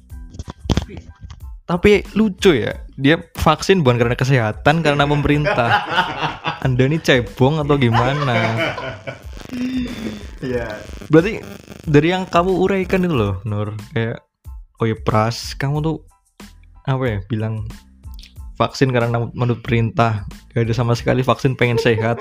Tapi 1.68 2.00
lucu 2.16 2.56
ya, 2.56 2.80
dia 2.96 3.20
vaksin 3.20 3.84
bukan 3.84 4.00
karena 4.00 4.16
kesehatan, 4.16 4.80
karena 4.80 5.04
pemerintah. 5.04 5.70
Anda 6.66 6.88
ini 6.88 6.98
cebong 7.04 7.60
atau 7.60 7.76
gimana? 7.76 8.56
Iya. 10.40 10.80
Berarti 11.12 11.44
dari 11.84 12.08
yang 12.16 12.24
kamu 12.24 12.52
uraikan 12.56 13.04
itu 13.04 13.12
loh, 13.12 13.44
Nur, 13.44 13.76
kayak 13.92 14.24
oh 14.80 14.86
ya 14.88 14.96
Pras, 14.96 15.60
kamu 15.60 15.84
tuh 15.84 15.98
apa 16.88 17.04
ya 17.04 17.18
bilang 17.28 17.68
vaksin 18.58 18.90
karena 18.90 19.30
menurut 19.38 19.62
perintah 19.62 20.26
gak 20.56 20.66
ada 20.66 20.74
sama 20.74 20.98
sekali 20.98 21.22
vaksin 21.22 21.54
pengen 21.54 21.78
sehat 21.78 22.18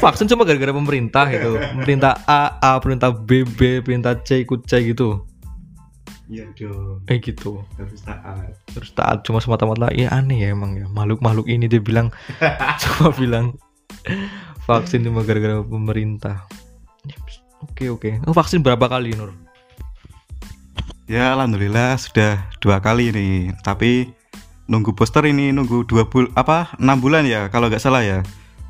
vaksin 0.00 0.32
cuma 0.32 0.48
gara-gara 0.48 0.72
pemerintah 0.72 1.28
itu 1.28 1.60
pemerintah 1.76 2.16
A 2.24 2.56
A 2.56 2.80
perintah 2.80 3.12
B 3.12 3.44
B 3.44 3.84
perintah 3.84 4.16
C 4.24 4.48
ikut 4.48 4.64
C 4.64 4.80
gitu 4.96 5.28
Iya 6.30 6.46
dong. 6.54 7.02
Eh 7.10 7.18
gitu. 7.18 7.66
Harus 7.74 8.00
taat. 8.06 8.54
Terus 8.70 8.90
taat 8.94 9.26
cuma 9.26 9.42
semata-mata 9.42 9.90
ya 9.90 10.14
aneh 10.14 10.46
ya 10.46 10.54
emang 10.54 10.78
ya. 10.78 10.86
Makhluk-makhluk 10.86 11.50
ini 11.50 11.66
dia 11.66 11.82
bilang. 11.82 12.14
Cuma 12.80 13.10
bilang 13.10 13.58
vaksin 14.64 15.02
cuma 15.02 15.26
gara-gara 15.26 15.58
pemerintah. 15.66 16.46
Ya, 17.02 17.18
oke 17.66 17.84
oke. 17.90 18.10
Oh, 18.30 18.30
vaksin 18.30 18.62
berapa 18.62 18.86
kali 18.86 19.18
Nur? 19.18 19.34
Ya 21.10 21.34
alhamdulillah 21.34 21.98
sudah 21.98 22.46
dua 22.62 22.78
kali 22.78 23.10
nih 23.10 23.50
Tapi 23.66 24.14
nunggu 24.70 24.94
booster 24.94 25.26
ini 25.26 25.50
nunggu 25.50 25.82
dua 25.82 26.06
bul 26.06 26.30
apa 26.38 26.70
enam 26.78 27.02
bulan 27.02 27.26
ya 27.26 27.50
kalau 27.50 27.66
nggak 27.66 27.82
salah 27.82 28.06
ya. 28.06 28.22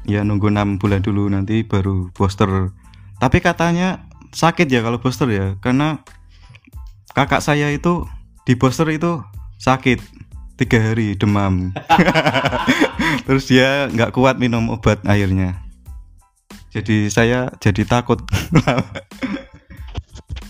Ya 0.08 0.24
nunggu 0.24 0.48
enam 0.48 0.80
bulan 0.80 1.04
dulu 1.04 1.28
nanti 1.28 1.60
baru 1.60 2.08
booster. 2.16 2.72
Tapi 3.20 3.44
katanya 3.44 4.08
sakit 4.32 4.72
ya 4.72 4.80
kalau 4.80 4.96
booster 4.96 5.28
ya 5.28 5.58
Karena 5.60 6.00
kakak 7.12 7.42
saya 7.42 7.70
itu 7.72 8.06
di 8.46 8.54
booster 8.56 8.88
itu 8.90 9.20
sakit 9.60 10.00
tiga 10.60 10.78
hari 10.80 11.16
demam 11.16 11.72
Terus 13.26 13.48
dia 13.48 13.88
nggak 13.90 14.12
kuat 14.12 14.36
minum 14.36 14.68
obat 14.70 15.00
akhirnya 15.08 15.56
Jadi 16.70 17.08
saya 17.10 17.50
jadi 17.58 17.82
takut 17.88 18.20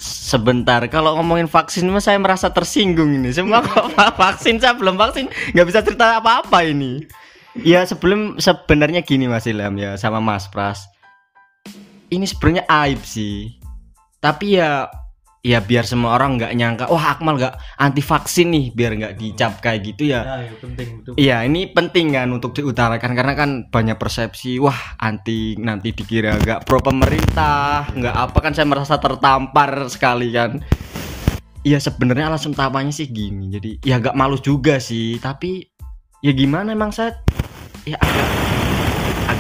Sebentar, 0.01 0.81
kalau 0.87 1.19
ngomongin 1.19 1.51
vaksin 1.51 1.91
mas 1.91 2.07
saya 2.07 2.17
merasa 2.17 2.55
tersinggung 2.55 3.19
ini. 3.19 3.35
Semua 3.35 3.61
kok 3.61 3.91
vaksin 4.23 4.63
saya 4.63 4.79
belum 4.79 4.95
vaksin, 4.95 5.27
nggak 5.27 5.67
bisa 5.67 5.83
cerita 5.83 6.23
apa-apa 6.23 6.65
ini. 6.65 7.05
Ya 7.67 7.83
sebelum 7.83 8.39
sebenarnya 8.39 9.03
gini 9.03 9.27
Mas 9.27 9.51
Ilham 9.51 9.75
ya 9.75 9.99
sama 9.99 10.23
Mas 10.23 10.47
Pras. 10.47 10.87
Ini 12.09 12.23
sebenarnya 12.25 12.65
aib 12.71 13.03
sih. 13.03 13.59
Tapi 14.23 14.57
ya 14.63 14.87
ya 15.41 15.65
biar 15.65 15.89
semua 15.89 16.21
orang 16.21 16.37
nggak 16.37 16.53
nyangka, 16.53 16.85
wah 16.93 17.17
Akmal 17.17 17.41
nggak 17.41 17.55
anti 17.81 18.03
vaksin 18.05 18.53
nih, 18.53 18.67
biar 18.77 18.93
nggak 18.97 19.15
dicap 19.17 19.53
kayak 19.65 19.81
gitu 19.89 20.13
ya. 20.13 20.45
ya 20.45 20.53
penting 20.61 20.89
betul 21.01 21.13
Iya, 21.17 21.37
ini 21.49 21.61
penting 21.73 22.13
kan 22.13 22.29
untuk 22.29 22.53
diutarakan 22.53 23.13
karena 23.17 23.33
kan 23.33 23.51
banyak 23.73 23.97
persepsi, 23.97 24.61
wah 24.61 24.77
anti 25.01 25.57
nanti 25.57 25.97
dikira 25.97 26.37
nggak 26.37 26.69
pro 26.69 26.85
pemerintah, 26.85 27.89
nggak 27.89 28.17
apa 28.17 28.39
kan 28.45 28.53
saya 28.53 28.69
merasa 28.69 29.01
tertampar 29.01 29.89
sekali 29.89 30.29
kan. 30.29 30.61
Iya 31.61 31.77
sebenarnya 31.77 32.33
alasan 32.33 32.57
utamanya 32.57 32.93
sih 32.93 33.09
gini, 33.09 33.53
jadi 33.53 33.71
ya 33.85 34.01
agak 34.01 34.17
malu 34.17 34.41
juga 34.41 34.81
sih, 34.81 35.21
tapi 35.21 35.65
ya 36.21 36.33
gimana 36.37 36.73
emang 36.77 36.93
saya 36.93 37.17
ya 37.89 37.97
agak 37.97 38.50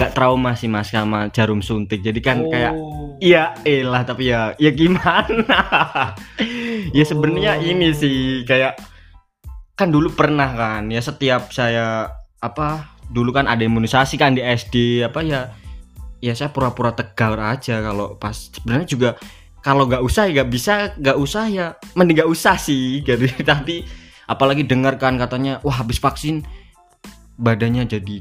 agak 0.00 0.16
trauma 0.16 0.56
sih 0.56 0.64
mas 0.64 0.88
sama 0.88 1.28
jarum 1.28 1.60
suntik, 1.60 2.00
jadi 2.00 2.20
kan 2.24 2.48
kayak 2.48 2.72
Iya, 3.20 3.52
elah 3.68 4.00
tapi 4.08 4.32
ya 4.32 4.56
ya 4.56 4.72
gimana? 4.72 5.60
ya 6.96 7.04
sebenarnya 7.04 7.60
Oh. 7.60 7.68
ini 7.68 7.92
sih 7.92 8.48
kayak 8.48 8.80
kan 9.76 9.92
dulu 9.92 10.08
pernah 10.12 10.48
kan 10.56 10.88
ya 10.88 11.04
setiap 11.04 11.52
saya 11.52 12.08
apa 12.40 12.96
dulu 13.12 13.32
kan 13.32 13.44
ada 13.44 13.60
imunisasi 13.60 14.16
kan 14.16 14.36
di 14.36 14.44
SD 14.44 15.04
apa 15.04 15.20
ya 15.20 15.52
ya 16.20 16.32
saya 16.36 16.52
pura-pura 16.52 16.92
tegar 16.92 17.36
aja 17.40 17.80
kalau 17.80 18.16
pas 18.16 18.32
sebenarnya 18.32 18.88
juga 18.88 19.10
kalau 19.64 19.88
nggak 19.88 20.04
usah 20.04 20.28
ya 20.28 20.40
nggak 20.40 20.50
bisa 20.52 20.72
nggak 21.00 21.18
usah 21.20 21.44
ya 21.48 21.66
mending 21.96 22.20
nggak 22.20 22.28
usah 22.32 22.60
sih 22.60 23.00
gitu 23.08 23.24
tapi 23.40 23.84
apalagi 24.28 24.68
dengar 24.68 25.00
kan 25.00 25.16
katanya 25.16 25.64
wah 25.64 25.80
habis 25.80 25.96
vaksin 25.96 26.44
badannya 27.40 27.88
jadi 27.88 28.20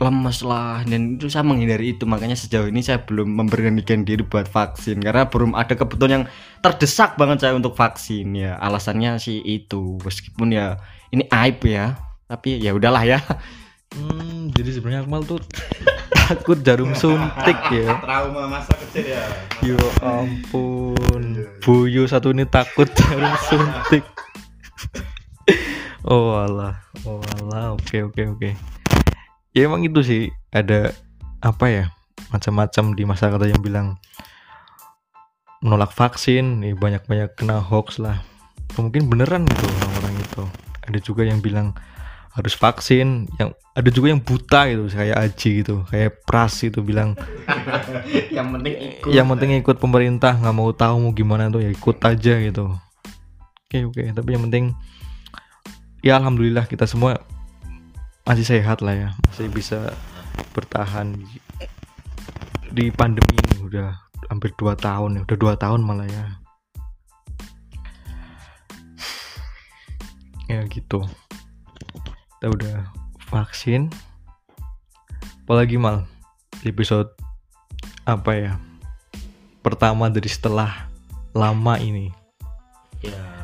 lemes 0.00 0.40
lah 0.40 0.80
dan 0.88 1.16
itu 1.20 1.28
saya 1.28 1.44
menghindari 1.44 1.96
itu. 1.96 2.08
Makanya 2.08 2.36
sejauh 2.38 2.68
ini 2.68 2.80
saya 2.80 3.04
belum 3.04 3.28
memberanikan 3.28 4.06
diri 4.06 4.24
buat 4.24 4.48
vaksin 4.48 5.00
karena 5.04 5.28
belum 5.28 5.52
ada 5.52 5.76
kebutuhan 5.76 6.12
yang 6.22 6.24
terdesak 6.64 7.20
banget 7.20 7.44
saya 7.44 7.52
untuk 7.56 7.76
vaksin. 7.76 8.32
Ya 8.32 8.56
alasannya 8.56 9.20
sih 9.20 9.42
itu. 9.44 10.00
Meskipun 10.00 10.54
ya 10.54 10.80
ini 11.12 11.28
aib 11.28 11.60
ya 11.66 12.00
tapi 12.32 12.56
ya 12.64 12.72
udahlah 12.72 13.04
ya. 13.04 13.20
Hmm, 13.92 14.48
jadi 14.56 14.80
sebenarnya 14.80 15.04
Akmal 15.04 15.20
tuh 15.28 15.36
takut 16.16 16.58
jarum 16.64 16.96
suntik 16.96 17.58
ya. 17.68 17.92
trauma 18.04 18.48
masa 18.48 18.72
kecil 18.80 19.12
ya. 19.12 19.24
Yo 19.60 19.76
ampun, 20.00 21.44
Buyu 21.60 22.08
satu 22.08 22.32
ini 22.32 22.48
takut 22.48 22.88
jarum 22.88 23.36
suntik. 23.44 24.00
oh 26.08 26.40
alah, 26.40 26.80
oh 27.04 27.20
alah, 27.36 27.76
oke 27.76 28.08
oke 28.08 28.22
oke. 28.32 28.50
Ya 29.52 29.68
emang 29.68 29.84
itu 29.84 30.00
sih 30.00 30.22
ada 30.48 30.96
apa 31.44 31.68
ya 31.68 31.84
macam-macam 32.32 32.96
di 32.96 33.04
masyarakat 33.04 33.52
yang 33.52 33.60
bilang 33.60 33.88
menolak 35.60 35.92
vaksin, 35.92 36.64
nih 36.64 36.72
banyak-banyak 36.72 37.36
kena 37.36 37.60
hoax 37.60 38.00
lah. 38.00 38.24
Mungkin 38.74 39.12
beneran 39.12 39.44
gitu 39.44 39.68
orang-orang 39.68 40.14
itu. 40.18 40.44
Ada 40.88 40.98
juga 41.04 41.22
yang 41.28 41.44
bilang 41.44 41.76
harus 42.32 42.56
vaksin, 42.56 43.28
yang 43.36 43.52
ada 43.76 43.88
juga 43.92 44.12
yang 44.12 44.24
buta 44.24 44.72
gitu 44.72 44.88
kayak 44.88 45.16
Aji 45.20 45.50
gitu, 45.60 45.84
kayak 45.88 46.24
Pras 46.24 46.64
itu 46.64 46.80
bilang 46.80 47.12
yang 48.36 48.48
penting 48.52 48.74
ikut 48.76 49.12
yang 49.12 49.26
penting 49.28 49.50
ikut 49.60 49.76
pemerintah 49.80 50.36
nggak 50.36 50.56
mau 50.56 50.72
tahu 50.72 50.96
mau 51.08 51.12
gimana 51.12 51.48
tuh 51.48 51.64
ya 51.64 51.68
ikut 51.72 51.96
aja 52.00 52.34
gitu 52.40 52.72
oke 53.68 53.78
oke 53.88 54.02
tapi 54.12 54.28
yang 54.32 54.42
penting 54.48 54.64
ya 56.04 56.20
alhamdulillah 56.20 56.68
kita 56.68 56.84
semua 56.84 57.20
masih 58.22 58.46
sehat 58.46 58.80
lah 58.80 58.94
ya. 58.94 59.08
Masih 59.30 59.48
bisa 59.50 59.94
bertahan 60.54 61.18
di 62.70 62.88
pandemi 62.94 63.34
ini. 63.34 63.56
Udah 63.66 63.96
hampir 64.30 64.54
dua 64.56 64.78
tahun 64.78 65.18
ya. 65.18 65.20
Udah 65.26 65.38
dua 65.38 65.54
tahun 65.58 65.80
malah 65.82 66.08
ya. 66.08 66.24
Ya 70.46 70.60
gitu. 70.68 71.04
Kita 72.38 72.46
udah 72.52 72.76
vaksin. 73.30 73.88
Apalagi 75.44 75.76
mal? 75.80 76.06
Episode 76.62 77.10
apa 78.06 78.32
ya? 78.38 78.52
Pertama 79.62 80.06
dari 80.10 80.30
setelah 80.30 80.86
lama 81.34 81.74
ini. 81.80 82.14
Ya 83.02 83.42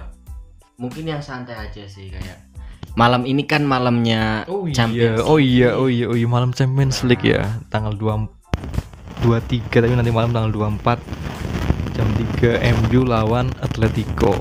mungkin 0.79 1.11
yang 1.11 1.19
santai 1.19 1.59
aja 1.59 1.83
sih 1.91 2.07
kayak 2.14 2.47
malam 2.94 3.27
ini 3.29 3.44
kan 3.44 3.66
malamnya 3.66 4.48
iya. 4.48 4.74
Champions 4.74 5.20
oh 5.27 5.37
League. 5.37 5.61
iya 5.61 5.70
oh 5.77 5.88
iya 5.90 6.07
oh 6.09 6.16
iya 6.16 6.29
malam 6.29 6.55
Champions 6.55 7.05
League 7.05 7.27
ya. 7.27 7.44
Tanggal 7.68 7.96
2 7.96 9.27
23 9.27 9.68
tapi 9.68 9.94
nanti 9.98 10.14
malam 10.14 10.31
tanggal 10.31 10.53
24 10.79 11.98
jam 11.98 12.07
3 12.38 12.62
MU 12.87 13.01
lawan 13.05 13.51
Atletico. 13.61 14.38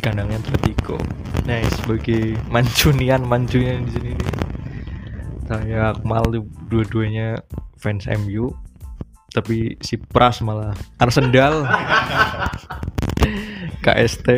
Kandangnya 0.00 0.40
Atletico. 0.40 0.96
Nah 1.44 1.60
sebagai 1.76 2.40
mancunian 2.48 3.22
mancunian 3.28 3.84
di 3.84 3.92
sini. 3.92 4.12
Nih 4.16 4.44
saya 5.44 5.92
Akmal 5.92 6.24
dua-duanya 6.72 7.36
fans 7.76 8.08
MU 8.08 8.48
tapi 9.34 9.76
si 9.84 10.00
Pras 10.00 10.40
malah 10.40 10.72
Arsenal. 10.96 11.66
KST 13.84 14.28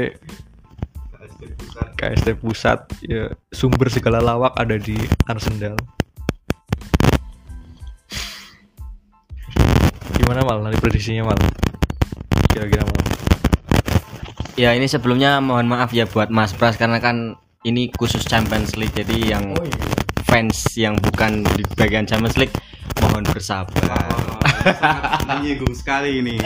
KST 1.96 2.40
pusat 2.40 2.88
ya 3.04 3.32
sumber 3.52 3.92
segala 3.92 4.20
lawak 4.24 4.56
ada 4.56 4.76
di 4.80 4.96
Arsenal. 5.28 5.76
Gimana 10.16 10.40
mal? 10.44 10.64
Nanti 10.64 10.80
prediksinya 10.80 11.28
mal. 11.28 11.40
Kira-kira 12.52 12.84
mal 12.84 13.02
Ya 14.56 14.72
ini 14.72 14.88
sebelumnya 14.88 15.36
mohon 15.44 15.68
maaf 15.68 15.92
ya 15.92 16.08
buat 16.08 16.32
Mas 16.32 16.56
Pras 16.56 16.80
karena 16.80 16.96
kan 16.96 17.36
ini 17.68 17.92
khusus 17.92 18.24
Champions 18.24 18.72
League 18.80 18.96
jadi 18.96 19.36
yang 19.36 19.52
fans 20.24 20.72
yang 20.80 20.96
bukan 20.96 21.44
di 21.44 21.62
bagian 21.76 22.08
Champions 22.08 22.40
League 22.40 22.56
mohon 23.04 23.20
bersabar. 23.28 24.08
sangat 24.64 25.28
menyinggung 25.28 25.76
sekali 25.76 26.24
ini. 26.24 26.40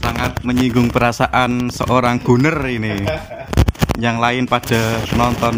Sangat 0.00 0.40
menyinggung 0.40 0.88
perasaan 0.88 1.68
seorang 1.68 2.20
gunner 2.24 2.56
ini 2.64 3.04
yang 3.98 4.18
lain 4.18 4.44
pada 4.50 4.98
nonton 5.14 5.54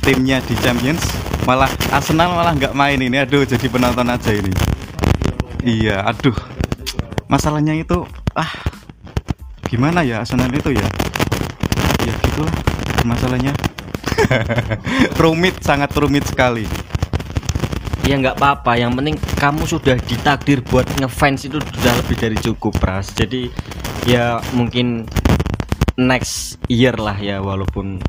timnya 0.00 0.40
di 0.44 0.56
Champions 0.64 1.02
malah 1.44 1.68
Arsenal 1.92 2.32
malah 2.32 2.56
nggak 2.56 2.74
main 2.74 2.98
ini. 2.98 3.20
Aduh 3.20 3.44
jadi 3.44 3.66
penonton 3.68 4.08
aja 4.08 4.32
ini. 4.32 4.52
Iya 5.62 6.06
aduh. 6.06 6.36
Masalahnya 7.26 7.74
itu 7.74 8.06
ah 8.38 8.50
gimana 9.66 10.06
ya 10.06 10.22
Arsenal 10.22 10.48
itu 10.50 10.72
ya? 10.72 10.86
Ya 12.06 12.12
gitulah 12.22 12.54
masalahnya. 13.04 13.52
Rumit 15.20 15.60
sangat 15.60 15.92
rumit 15.92 16.24
sekali. 16.24 16.64
Ya 18.06 18.14
nggak 18.14 18.38
apa-apa, 18.38 18.78
yang 18.78 18.94
penting 18.94 19.18
kamu 19.34 19.66
sudah 19.66 19.98
ditakdir 19.98 20.62
buat 20.62 20.86
ngefans 21.02 21.50
itu 21.50 21.58
sudah 21.58 21.92
lebih 21.98 22.16
dari 22.16 22.38
cukup 22.38 22.78
Pras. 22.78 23.10
Jadi 23.10 23.50
ya 24.06 24.38
mungkin 24.54 25.10
next 25.96 26.60
year 26.68 26.92
lah 26.96 27.16
ya 27.16 27.40
walaupun 27.40 28.00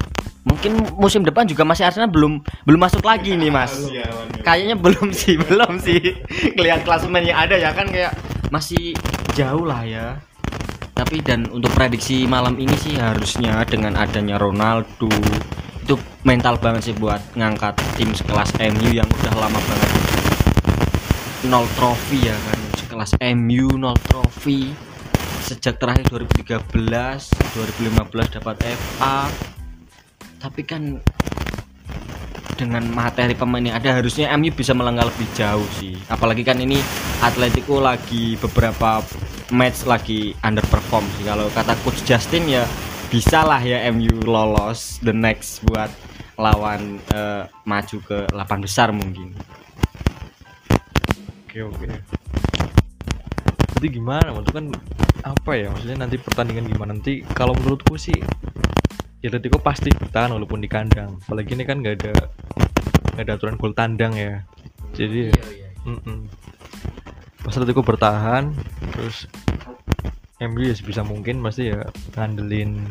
mungkin 0.47 0.79
musim 0.95 1.27
depan 1.27 1.43
juga 1.43 1.67
masih 1.67 1.87
Arsenal 1.87 2.07
belum 2.07 2.39
belum 2.63 2.79
masuk 2.79 3.03
lagi 3.03 3.35
nih 3.35 3.51
Mas. 3.51 3.75
Kayaknya 4.43 4.75
belum 4.79 5.11
sih, 5.11 5.35
belum 5.47 5.79
sih. 5.83 6.23
Kelihatan 6.55 6.87
klasemen 6.87 7.27
yang 7.27 7.39
ada 7.47 7.55
ya 7.59 7.75
kan 7.75 7.91
kayak 7.91 8.15
masih 8.47 8.95
jauh 9.35 9.67
lah 9.67 9.83
ya. 9.83 10.19
Tapi 10.95 11.21
dan 11.21 11.51
untuk 11.51 11.69
prediksi 11.75 12.25
malam 12.25 12.55
ini 12.57 12.73
sih 12.79 12.95
harusnya 12.95 13.61
dengan 13.67 13.99
adanya 13.99 14.39
Ronaldo 14.39 15.11
itu 15.87 15.95
mental 16.27 16.59
banget 16.59 16.91
sih 16.91 16.95
buat 16.99 17.23
ngangkat 17.39 17.79
tim 17.95 18.11
sekelas 18.11 18.51
MU 18.59 18.91
yang 18.91 19.07
udah 19.07 19.33
lama 19.39 19.55
banget 19.55 19.91
nol 21.47 21.63
trofi 21.79 22.27
ya 22.27 22.35
kan 22.35 22.59
sekelas 22.75 23.15
MU 23.39 23.71
nol 23.79 23.95
trofi 24.11 24.75
sejak 25.47 25.79
terakhir 25.79 26.11
2013 26.11 26.75
2015 26.75 28.35
dapat 28.35 28.55
FA 28.67 29.31
tapi 30.43 30.61
kan 30.67 30.99
dengan 32.57 32.83
materi 32.89 33.37
pemain 33.37 33.61
yang 33.61 33.77
ada 33.77 34.01
harusnya 34.01 34.33
MU 34.35 34.49
bisa 34.49 34.73
melangkah 34.73 35.05
lebih 35.05 35.29
jauh 35.37 35.63
sih. 35.77 35.93
Apalagi 36.09 36.41
kan 36.41 36.57
ini 36.57 36.81
Atletico 37.21 37.77
lagi 37.77 38.33
beberapa 38.41 39.05
match 39.53 39.85
lagi 39.85 40.33
underperform 40.41 41.05
sih. 41.15 41.23
Kalau 41.23 41.47
kata 41.53 41.77
coach 41.85 42.01
Justin 42.03 42.49
ya 42.49 42.65
bisa 43.13 43.45
lah 43.45 43.61
ya 43.61 43.85
MU 43.93 44.19
lolos 44.25 44.97
the 45.05 45.13
next 45.13 45.61
buat 45.69 45.93
lawan 46.35 46.97
eh, 47.13 47.45
maju 47.63 47.97
ke 48.01 48.17
8 48.33 48.65
besar 48.65 48.89
mungkin. 48.89 49.37
Oke 51.45 51.61
oke 51.61 52.16
nanti 53.77 53.93
gimana? 53.93 54.33
Itu 54.41 54.49
kan 54.57 54.73
apa 55.21 55.51
ya? 55.53 55.69
Maksudnya 55.69 55.97
nanti 56.01 56.17
pertandingan 56.17 56.65
gimana? 56.65 56.97
Nanti 56.97 57.21
kalau 57.37 57.53
menurutku 57.53 57.93
sih 57.93 58.17
ya 59.21 59.29
Atletico 59.29 59.61
pasti 59.61 59.93
bertahan 59.93 60.33
walaupun 60.33 60.65
di 60.65 60.65
kandang. 60.65 61.21
Apalagi 61.21 61.53
ini 61.53 61.61
kan 61.61 61.85
nggak 61.85 61.95
ada 62.01 62.13
nggak 63.13 63.23
ada 63.29 63.33
aturan 63.37 63.55
gol 63.61 63.77
tandang 63.77 64.17
ya. 64.17 64.41
Jadi 64.97 65.29
mm-mm. 65.85 66.25
pas 67.45 67.53
Atletico 67.53 67.85
bertahan 67.85 68.49
terus 68.97 69.29
MU 70.41 70.65
ya 70.65 70.73
sebisa 70.73 71.05
mungkin 71.05 71.45
pasti 71.45 71.69
ya 71.69 71.85
ngandelin 72.17 72.81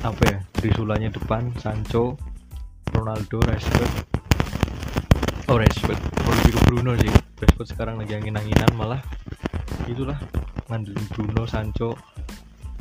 apa 0.00 0.22
ya 0.24 0.38
trisulanya 0.56 1.12
depan 1.12 1.52
Sancho 1.60 2.16
Ronaldo 2.96 3.44
Rashford. 3.44 3.92
Oh 5.52 5.60
Rashford. 5.60 6.00
Ke 6.48 6.60
Bruno 6.64 6.96
sih. 6.96 7.12
Rashford 7.36 7.68
sekarang 7.68 8.00
lagi 8.00 8.16
angin-anginan 8.16 8.72
malah 8.72 9.04
itulah 9.86 10.18
ngandelin 10.70 11.06
Bruno 11.14 11.44
Sancho 11.46 11.94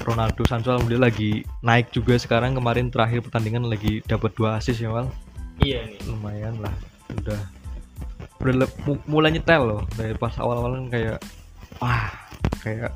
Ronaldo. 0.04 0.44
Sancho 0.46 0.76
alhamdulillah 0.76 1.10
lagi 1.10 1.42
naik 1.64 1.90
juga 1.96 2.20
sekarang. 2.20 2.58
Kemarin 2.58 2.92
terakhir 2.92 3.24
pertandingan 3.26 3.66
lagi 3.66 4.04
dapat 4.06 4.34
dua 4.36 4.60
assist 4.60 4.82
ya 4.84 4.92
Mal? 4.92 5.08
Iya 5.64 5.88
nih 5.88 6.00
lumayan 6.10 6.60
lah. 6.60 6.74
Udah 7.16 7.42
udah 8.44 8.70
mulai 9.08 9.34
nyetel 9.34 9.62
loh. 9.64 9.82
Dari 9.96 10.14
pas 10.18 10.36
awal-awal 10.38 10.84
kan 10.84 10.88
kayak 10.92 11.18
wah 11.80 12.12
kayak 12.62 12.92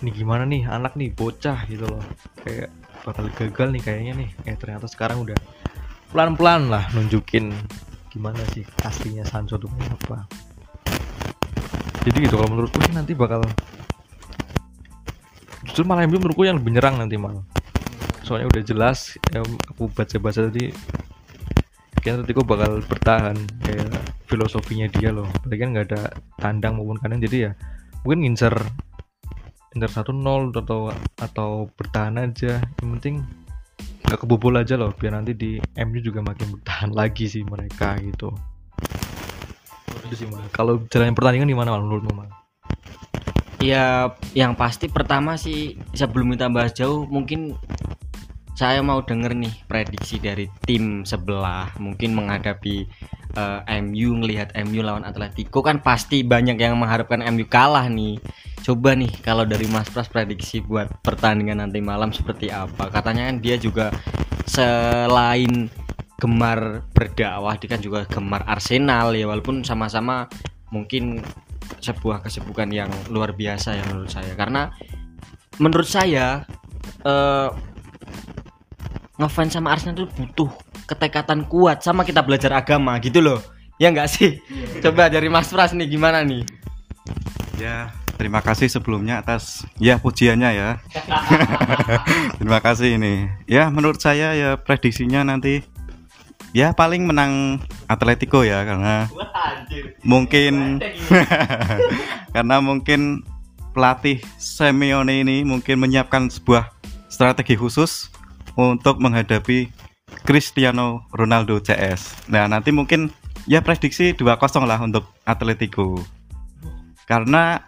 ini 0.00 0.10
gimana 0.10 0.48
nih? 0.48 0.64
Anak 0.66 0.96
nih 0.96 1.12
bocah 1.12 1.68
gitu 1.68 1.84
loh. 1.84 2.02
Kayak 2.42 2.72
bakal 3.04 3.28
gagal 3.36 3.68
nih 3.74 3.82
kayaknya 3.84 4.12
nih. 4.24 4.30
Eh 4.48 4.56
ternyata 4.56 4.88
sekarang 4.88 5.22
udah 5.22 5.36
pelan-pelan 6.10 6.66
lah 6.66 6.90
nunjukin 6.90 7.54
gimana 8.10 8.42
sih 8.50 8.66
aslinya 8.82 9.22
Sancho 9.22 9.54
tuh 9.54 9.70
apa 9.70 10.26
jadi 12.10 12.26
gitu 12.26 12.42
kalau 12.42 12.50
menurutku 12.50 12.82
sih 12.82 12.90
nanti 12.90 13.14
bakal 13.14 13.46
justru 15.62 15.86
malah 15.86 16.02
MU 16.10 16.18
menurutku 16.18 16.42
yang 16.42 16.58
lebih 16.58 16.74
nyerang 16.74 16.98
nanti 16.98 17.14
malah. 17.14 17.46
Soalnya 18.26 18.50
udah 18.50 18.62
jelas 18.66 19.14
em, 19.30 19.46
aku 19.70 19.86
baca-baca 19.94 20.50
tadi 20.50 20.74
kayaknya 22.02 22.26
Atletico 22.26 22.42
bakal 22.42 22.82
bertahan 22.82 23.38
kayak 23.62 23.94
filosofinya 24.26 24.90
dia 24.90 25.14
loh. 25.14 25.30
Apalagi 25.30 25.60
kan 25.62 25.68
nggak 25.70 25.86
ada 25.94 26.02
tandang 26.42 26.82
maupun 26.82 26.98
kandang 26.98 27.22
jadi 27.22 27.38
ya 27.38 27.52
mungkin 28.02 28.26
ngincer 28.26 28.54
ngincer 29.70 29.90
satu 29.94 30.10
nol 30.10 30.50
atau 30.50 30.90
atau 31.22 31.70
bertahan 31.78 32.18
aja. 32.18 32.58
Yang 32.82 32.88
penting 32.98 33.14
nggak 34.10 34.26
kebobol 34.26 34.58
aja 34.58 34.74
loh 34.74 34.90
biar 34.90 35.14
nanti 35.14 35.38
di 35.38 35.62
MU 35.78 36.02
juga 36.02 36.18
makin 36.18 36.58
bertahan 36.58 36.90
lagi 36.90 37.30
sih 37.30 37.46
mereka 37.46 37.94
gitu 38.02 38.34
itu 40.10 40.26
sih 40.26 40.26
Mal. 40.26 40.42
kalau 40.50 40.82
jalannya 40.90 41.14
pertandingan 41.14 41.54
gimana 41.54 41.78
Mal, 41.78 41.86
menurutmu 41.86 42.12
Mal? 42.18 42.28
Ya, 43.62 44.10
yang 44.34 44.58
pasti 44.58 44.90
pertama 44.90 45.38
sih 45.38 45.78
sebelum 45.94 46.34
kita 46.34 46.50
bahas 46.50 46.74
jauh 46.74 47.06
mungkin 47.06 47.54
saya 48.58 48.82
mau 48.84 49.00
denger 49.00 49.32
nih 49.36 49.54
prediksi 49.70 50.20
dari 50.20 50.44
tim 50.66 51.06
sebelah 51.06 51.72
mungkin 51.80 52.12
menghadapi 52.12 52.84
eh, 53.36 53.60
MU 53.80 54.20
ngelihat 54.20 54.52
MU 54.66 54.84
lawan 54.84 55.06
Atletico 55.06 55.62
kan 55.64 55.80
pasti 55.80 56.26
banyak 56.26 56.60
yang 56.60 56.76
mengharapkan 56.76 57.22
MU 57.30 57.46
kalah 57.46 57.86
nih. 57.86 58.20
Coba 58.60 58.92
nih 58.92 59.08
kalau 59.24 59.48
dari 59.48 59.64
Mas 59.72 59.88
Pras 59.88 60.12
prediksi 60.12 60.60
buat 60.60 60.88
pertandingan 61.00 61.64
nanti 61.64 61.80
malam 61.80 62.12
seperti 62.12 62.52
apa? 62.52 62.92
Katanya 62.92 63.32
kan 63.32 63.40
dia 63.40 63.56
juga 63.56 63.88
selain 64.44 65.72
gemar 66.20 66.84
berdakwah 66.92 67.56
dia 67.56 67.68
kan 67.72 67.80
juga 67.80 68.04
gemar 68.04 68.44
Arsenal 68.44 69.16
ya 69.16 69.24
walaupun 69.24 69.64
sama-sama 69.64 70.28
mungkin 70.68 71.24
sebuah 71.80 72.20
kesibukan 72.20 72.68
yang 72.68 72.92
luar 73.08 73.32
biasa 73.32 73.80
ya 73.80 73.82
menurut 73.88 74.12
saya 74.12 74.32
karena 74.36 74.70
menurut 75.56 75.88
saya 75.88 76.44
eh 77.02 77.48
ngefans 79.16 79.56
sama 79.56 79.72
Arsenal 79.72 79.96
itu 79.96 80.06
butuh 80.12 80.50
ketekatan 80.84 81.48
kuat 81.48 81.80
sama 81.80 82.04
kita 82.04 82.20
belajar 82.20 82.52
agama 82.52 83.00
gitu 83.00 83.24
loh 83.24 83.40
ya 83.80 83.88
enggak 83.88 84.12
sih 84.12 84.38
coba 84.84 85.08
dari 85.08 85.32
Mas 85.32 85.48
Pras 85.48 85.72
nih 85.72 85.88
gimana 85.88 86.20
nih 86.20 86.60
Ya, 87.60 87.92
terima 88.16 88.40
kasih 88.40 88.72
sebelumnya 88.72 89.20
atas 89.20 89.68
ya 89.76 90.00
pujiannya 90.00 90.50
ya. 90.56 90.80
terima 92.40 92.64
kasih 92.64 92.96
ini. 92.96 93.28
Ya, 93.44 93.68
menurut 93.68 94.00
saya 94.00 94.32
ya 94.32 94.56
prediksinya 94.56 95.28
nanti 95.28 95.60
ya 96.50 96.74
paling 96.74 97.06
menang 97.06 97.62
Atletico 97.86 98.42
ya 98.42 98.66
karena 98.66 99.06
mungkin 100.02 100.82
karena 102.34 102.56
mungkin 102.58 103.22
pelatih 103.70 104.18
Simeone 104.34 105.22
ini 105.22 105.46
mungkin 105.46 105.78
menyiapkan 105.78 106.26
sebuah 106.26 106.74
strategi 107.06 107.54
khusus 107.54 108.10
untuk 108.58 108.98
menghadapi 108.98 109.70
Cristiano 110.26 111.06
Ronaldo 111.14 111.62
CS. 111.62 112.26
Nah, 112.26 112.50
nanti 112.50 112.74
mungkin 112.74 113.14
ya 113.46 113.62
prediksi 113.62 114.10
2-0 114.12 114.66
lah 114.66 114.78
untuk 114.82 115.06
Atletico. 115.22 116.02
Karena 117.06 117.62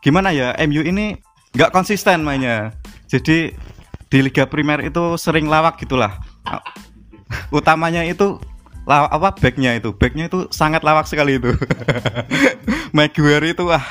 gimana 0.00 0.32
ya 0.32 0.56
MU 0.64 0.80
ini 0.80 1.20
nggak 1.52 1.72
konsisten 1.72 2.24
mainnya. 2.24 2.72
Jadi 3.06 3.52
di 4.08 4.18
Liga 4.24 4.48
Primer 4.48 4.80
itu 4.88 5.20
sering 5.20 5.46
lawak 5.52 5.76
gitulah 5.76 6.16
utamanya 7.50 8.02
itu 8.06 8.38
lawa, 8.86 9.10
apa 9.10 9.34
backnya 9.36 9.76
itu. 9.76 9.92
Backnya 9.92 10.30
itu 10.30 10.46
sangat 10.54 10.86
lawak 10.86 11.10
sekali 11.10 11.36
itu. 11.36 11.52
Maguire 12.96 13.52
itu 13.52 13.66
wah 13.66 13.82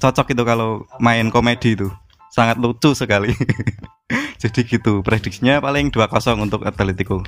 cocok 0.00 0.32
itu 0.32 0.42
kalau 0.42 0.88
main 0.98 1.28
komedi 1.28 1.76
itu. 1.76 1.88
Sangat 2.32 2.60
lucu 2.60 2.96
sekali. 2.96 3.32
Jadi 4.40 4.60
gitu 4.68 5.00
prediksinya 5.00 5.60
paling 5.60 5.88
2-0 5.88 6.36
untuk 6.40 6.64
Atletico. 6.64 7.24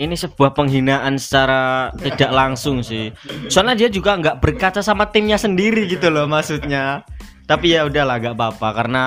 Ini 0.00 0.18
sebuah 0.18 0.56
penghinaan 0.56 1.14
secara 1.20 1.92
tidak 2.00 2.32
langsung 2.32 2.82
sih. 2.82 3.12
Soalnya 3.46 3.86
dia 3.86 3.88
juga 3.92 4.18
nggak 4.18 4.40
berkaca 4.42 4.80
sama 4.82 5.06
timnya 5.12 5.38
sendiri 5.38 5.86
gitu 5.86 6.10
loh 6.10 6.26
maksudnya. 6.26 7.04
Tapi 7.46 7.76
ya 7.76 7.86
udahlah 7.86 8.18
nggak 8.18 8.34
apa-apa. 8.34 8.68
Karena 8.72 9.04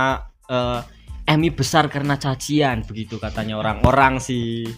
uh, 0.47 0.79
MU 1.25 1.49
besar 1.57 1.89
karena 1.89 2.21
cacian 2.21 2.85
begitu 2.85 3.17
katanya 3.17 3.57
orang-orang 3.57 4.21
sih. 4.21 4.69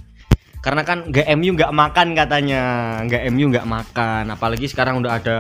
Karena 0.64 0.82
kan 0.88 1.12
nggak 1.12 1.28
MU 1.38 1.54
nggak 1.54 1.74
makan 1.76 2.08
katanya, 2.16 2.62
nggak 3.04 3.24
MU 3.36 3.46
nggak 3.52 3.68
makan. 3.68 4.24
Apalagi 4.32 4.72
sekarang 4.72 5.04
udah 5.04 5.20
ada 5.20 5.38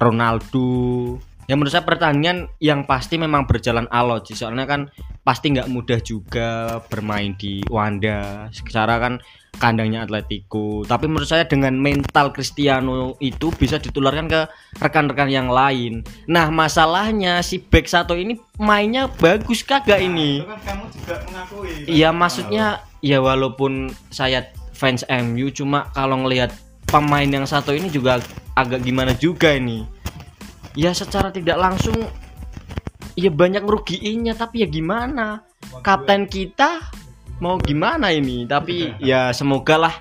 Ronaldo. 0.00 1.16
Ya 1.48 1.56
menurut 1.56 1.72
saya 1.72 1.84
pertandingan 1.84 2.52
yang 2.60 2.84
pasti 2.84 3.16
memang 3.16 3.48
berjalan 3.48 3.88
alot 3.88 4.28
sih. 4.28 4.36
Soalnya 4.36 4.68
kan 4.68 4.92
pasti 5.24 5.52
nggak 5.52 5.68
mudah 5.72 6.00
juga 6.04 6.80
bermain 6.88 7.32
di 7.36 7.64
Wanda. 7.68 8.48
Secara 8.52 9.00
kan 9.00 9.20
kandangnya 9.58 10.06
Atletico. 10.06 10.86
Tapi 10.86 11.10
menurut 11.10 11.28
saya 11.28 11.44
dengan 11.44 11.74
mental 11.76 12.30
Cristiano 12.32 13.18
itu 13.18 13.50
bisa 13.52 13.76
ditularkan 13.76 14.30
ke 14.30 14.40
rekan-rekan 14.78 15.28
yang 15.28 15.50
lain. 15.50 16.06
Nah, 16.30 16.48
masalahnya 16.48 17.42
si 17.42 17.58
back 17.58 17.90
satu 17.90 18.14
ini 18.14 18.38
mainnya 18.56 19.10
bagus 19.18 19.66
kagak 19.66 20.00
ini? 20.00 20.46
Kan 20.46 20.86
iya, 21.84 22.14
maksudnya 22.14 22.86
ya 23.02 23.18
walaupun 23.18 23.92
saya 24.08 24.46
fans 24.72 25.02
MU 25.10 25.50
cuma 25.50 25.90
kalau 25.92 26.22
ngelihat 26.24 26.54
pemain 26.88 27.26
yang 27.26 27.44
satu 27.44 27.74
ini 27.74 27.90
juga 27.90 28.22
agak 28.54 28.86
gimana 28.86 29.12
juga 29.18 29.52
ini. 29.52 29.84
Ya 30.78 30.94
secara 30.94 31.34
tidak 31.34 31.58
langsung 31.58 31.98
ya 33.18 33.34
banyak 33.34 33.66
merugiinnya 33.66 34.38
tapi 34.38 34.62
ya 34.62 34.68
gimana? 34.70 35.42
Kapten 35.82 36.30
kita 36.30 36.86
mau 37.38 37.56
gimana 37.58 38.10
ini? 38.10 38.44
Tapi 38.44 38.98
ya 39.02 39.30
semoga 39.34 39.78
lah 39.78 39.94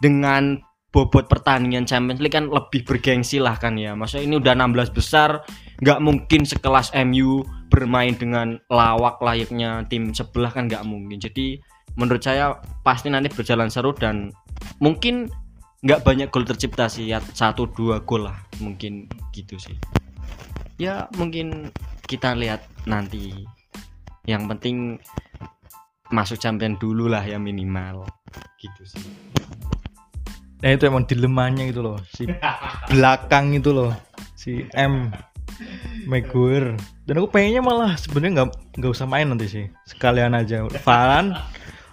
dengan 0.00 0.58
bobot 0.90 1.30
pertandingan 1.30 1.86
Champions 1.86 2.18
League 2.18 2.34
kan 2.34 2.50
lebih 2.50 2.82
bergengsi 2.82 3.38
lah 3.38 3.54
kan 3.56 3.78
ya. 3.78 3.94
Maksudnya 3.94 4.26
ini 4.26 4.34
udah 4.42 4.54
16 4.58 4.90
besar 4.96 5.46
nggak 5.80 6.00
mungkin 6.02 6.42
sekelas 6.44 6.92
MU 7.06 7.46
bermain 7.70 8.18
dengan 8.18 8.58
lawak 8.66 9.22
layaknya 9.22 9.86
tim 9.86 10.10
sebelah 10.10 10.50
kan 10.50 10.66
nggak 10.66 10.82
mungkin. 10.82 11.22
Jadi 11.22 11.62
menurut 11.94 12.22
saya 12.22 12.58
pasti 12.82 13.06
nanti 13.08 13.30
berjalan 13.30 13.70
seru 13.70 13.94
dan 13.94 14.34
mungkin 14.82 15.30
nggak 15.80 16.04
banyak 16.04 16.28
gol 16.28 16.44
tercipta 16.44 16.92
sih 16.92 17.08
ya 17.08 17.24
satu 17.32 17.64
dua 17.72 18.04
gol 18.04 18.26
lah 18.28 18.36
mungkin 18.58 19.06
gitu 19.32 19.56
sih. 19.56 19.78
Ya 20.76 21.06
mungkin 21.14 21.70
kita 22.10 22.34
lihat 22.34 22.66
nanti. 22.84 23.46
Yang 24.28 24.42
penting 24.52 24.76
masuk 26.10 26.36
champion 26.42 26.74
dulu 26.76 27.06
lah 27.06 27.22
ya 27.22 27.38
minimal. 27.38 28.06
Gitu 28.58 28.82
sih. 28.84 29.10
Nah 30.60 30.76
itu 30.76 30.84
emang 30.84 31.08
dilemanya 31.08 31.64
itu 31.64 31.80
loh. 31.80 31.96
Si 32.12 32.28
belakang 32.92 33.56
itu 33.56 33.72
loh. 33.72 33.94
Si 34.36 34.66
M. 34.76 35.08
Maguire 36.08 36.72
dan 37.04 37.20
aku 37.20 37.28
pengennya 37.36 37.60
malah 37.60 37.92
sebenarnya 38.00 38.32
nggak 38.40 38.48
nggak 38.80 38.92
usah 38.92 39.06
main 39.08 39.28
nanti 39.28 39.46
sih. 39.48 39.66
Sekalian 39.88 40.36
aja. 40.36 40.64
Farhan 40.80 41.36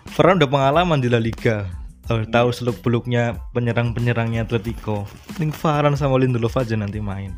Farhan 0.07 0.39
udah 0.39 0.49
pengalaman 0.49 0.99
di 0.99 1.11
La 1.11 1.19
Liga. 1.19 1.67
Tahu 2.07 2.49
seluk 2.55 2.79
beluknya 2.79 3.35
penyerang 3.51 3.91
penyerangnya 3.91 4.47
Atletico. 4.47 5.03
Mending 5.35 5.51
Farhan 5.51 5.99
sama 5.99 6.15
Lindelof 6.15 6.55
aja 6.55 6.79
nanti 6.79 7.03
main. 7.03 7.35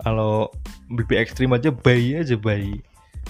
Kalau 0.00 0.48
lebih 0.88 1.20
ekstrim 1.20 1.52
aja 1.52 1.68
bayi 1.68 2.16
aja 2.20 2.36
bayi 2.36 2.80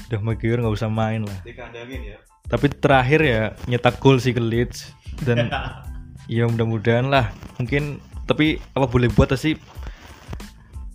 udah 0.09 0.21
Maguire 0.21 0.61
nggak 0.61 0.77
usah 0.77 0.91
main 0.91 1.25
lah. 1.25 1.39
Ya. 1.45 2.19
Tapi 2.49 2.67
terakhir 2.69 3.21
ya 3.23 3.43
nyetak 3.71 3.97
gol 4.03 4.19
sih 4.19 4.35
ke 4.35 4.43
Leeds. 4.43 4.93
Dan 5.23 5.49
ya 6.33 6.49
mudah-mudahan 6.49 7.09
lah. 7.09 7.31
Mungkin 7.61 8.03
tapi 8.27 8.59
apa 8.75 8.87
boleh 8.89 9.09
buat 9.13 9.33
sih? 9.37 9.57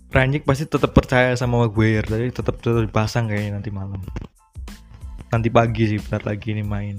Ranjik 0.08 0.48
pasti 0.48 0.64
tetap 0.64 0.94
percaya 0.94 1.34
sama 1.34 1.66
Maguire. 1.66 2.06
Tapi 2.06 2.30
tetap 2.30 2.62
tetap 2.62 2.82
dipasang 2.84 3.26
kayaknya 3.26 3.60
nanti 3.60 3.70
malam. 3.74 4.00
Nanti 5.28 5.48
pagi 5.52 5.84
sih 5.90 5.98
bentar 6.00 6.24
lagi 6.24 6.54
ini 6.56 6.64
main. 6.64 6.96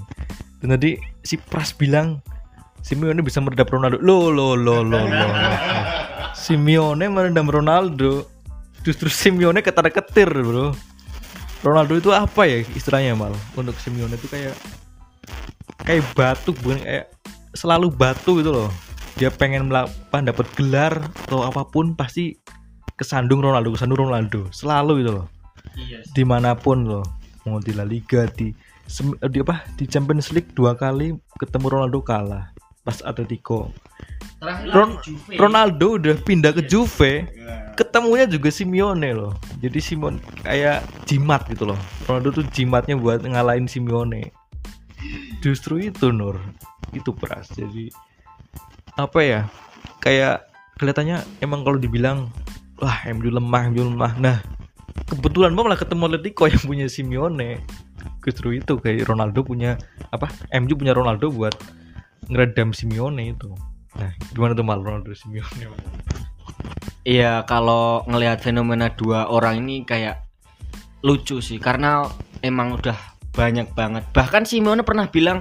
Dan 0.59 0.75
tadi 0.75 0.99
si 1.23 1.39
Pras 1.39 1.71
bilang 1.71 2.19
Simeone 2.83 3.23
bisa 3.23 3.39
meredam 3.43 3.67
Ronaldo. 3.67 3.97
Lo 3.99 4.31
lo 4.31 4.55
lo 4.55 4.83
lo 4.83 4.99
lo 5.07 5.25
Simeone 6.43 7.07
meredam 7.07 7.47
Ronaldo. 7.47 8.27
Justru 8.83 9.11
Simeone 9.11 9.59
ketar 9.59 9.87
ketir 9.91 10.29
bro 10.31 10.88
Ronaldo 11.59 11.99
itu 11.99 12.09
apa 12.15 12.47
ya 12.47 12.63
istilahnya 12.75 13.19
mal? 13.19 13.35
Untuk 13.59 13.75
Simeone 13.83 14.15
itu 14.15 14.31
kayak 14.31 14.55
kayak 15.83 16.03
batu 16.15 16.55
bukan? 16.63 16.79
Kayak 16.79 17.11
selalu 17.51 17.91
batu 17.91 18.39
gitu 18.39 18.51
loh. 18.55 18.69
Dia 19.19 19.27
pengen 19.27 19.67
melakukan 19.67 20.23
dapat 20.23 20.47
gelar 20.55 20.93
atau 21.27 21.43
apa 21.43 21.67
pun 21.67 21.91
pasti 21.99 22.39
kesandung 22.95 23.43
Ronaldo 23.43 23.75
kesandung 23.75 24.07
Ronaldo. 24.07 24.47
Selalu 24.55 25.03
gitu 25.03 25.13
loh. 25.23 25.27
Iya. 25.75 26.03
di 26.15 26.23
mana 26.23 26.55
pun 26.55 26.87
loh. 26.87 27.05
Mau 27.47 27.59
di 27.59 27.71
La 27.75 27.83
Liga 27.87 28.27
di 28.31 28.51
di 29.31 29.37
apa? 29.39 29.63
Di 29.75 29.85
Champions 29.87 30.31
League 30.31 30.51
dua 30.55 30.75
kali 30.75 31.15
ketemu 31.39 31.65
Ronaldo 31.67 31.99
kalah. 32.03 32.51
Pas 32.83 33.03
Atletico 33.03 33.71
Ron 34.39 34.95
Ronaldo 35.35 35.99
udah 35.99 36.15
pindah 36.23 36.55
ke 36.55 36.63
Juve 36.63 37.27
ketemunya 37.79 38.27
juga 38.27 38.51
Simeone 38.51 39.15
loh. 39.15 39.35
Jadi 39.63 39.79
Simon 39.79 40.19
kayak 40.43 40.83
jimat 41.07 41.47
gitu 41.47 41.67
loh. 41.67 41.79
Ronaldo 42.07 42.43
tuh 42.43 42.45
jimatnya 42.51 42.99
buat 42.99 43.23
ngalahin 43.23 43.71
Simeone. 43.71 44.35
Justru 45.39 45.79
itu 45.79 46.11
Nur. 46.11 46.39
Itu 46.91 47.15
peras 47.15 47.47
jadi 47.55 47.87
apa 48.99 49.19
ya? 49.23 49.41
Kayak 50.03 50.51
kelihatannya 50.75 51.23
emang 51.39 51.63
kalau 51.63 51.79
dibilang 51.79 52.27
wah 52.83 52.99
MU 53.15 53.31
lemah 53.31 53.71
MU 53.71 53.91
lemah. 53.95 54.13
Nah 54.19 54.37
kebetulan 55.07 55.55
malah 55.55 55.79
ketemu 55.79 56.11
Atletico 56.11 56.47
yang 56.51 56.63
punya 56.63 56.87
Simeone. 56.91 57.63
Justru 58.23 58.59
itu 58.59 58.75
kayak 58.79 59.07
Ronaldo 59.07 59.43
punya 59.43 59.79
apa 60.11 60.27
MU 60.51 60.75
punya 60.75 60.91
Ronaldo 60.91 61.31
buat 61.31 61.55
ngeredam 62.27 62.75
Simeone 62.75 63.35
itu 63.35 63.55
nah 63.97 64.11
gimana 64.35 64.53
tuh 64.53 64.65
mal 64.65 64.81
Ronaldo 64.83 65.15
Simeone 65.17 65.71
Iya, 67.07 67.47
kalau 67.47 68.03
ngelihat 68.05 68.43
fenomena 68.43 68.91
dua 68.91 69.31
orang 69.31 69.65
ini 69.65 69.87
kayak 69.87 70.29
lucu 71.01 71.39
sih 71.39 71.57
karena 71.57 72.05
emang 72.43 72.75
udah 72.75 72.93
banyak 73.31 73.71
banget. 73.71 74.03
Bahkan 74.11 74.43
Simone 74.43 74.83
pernah 74.83 75.07
bilang 75.07 75.39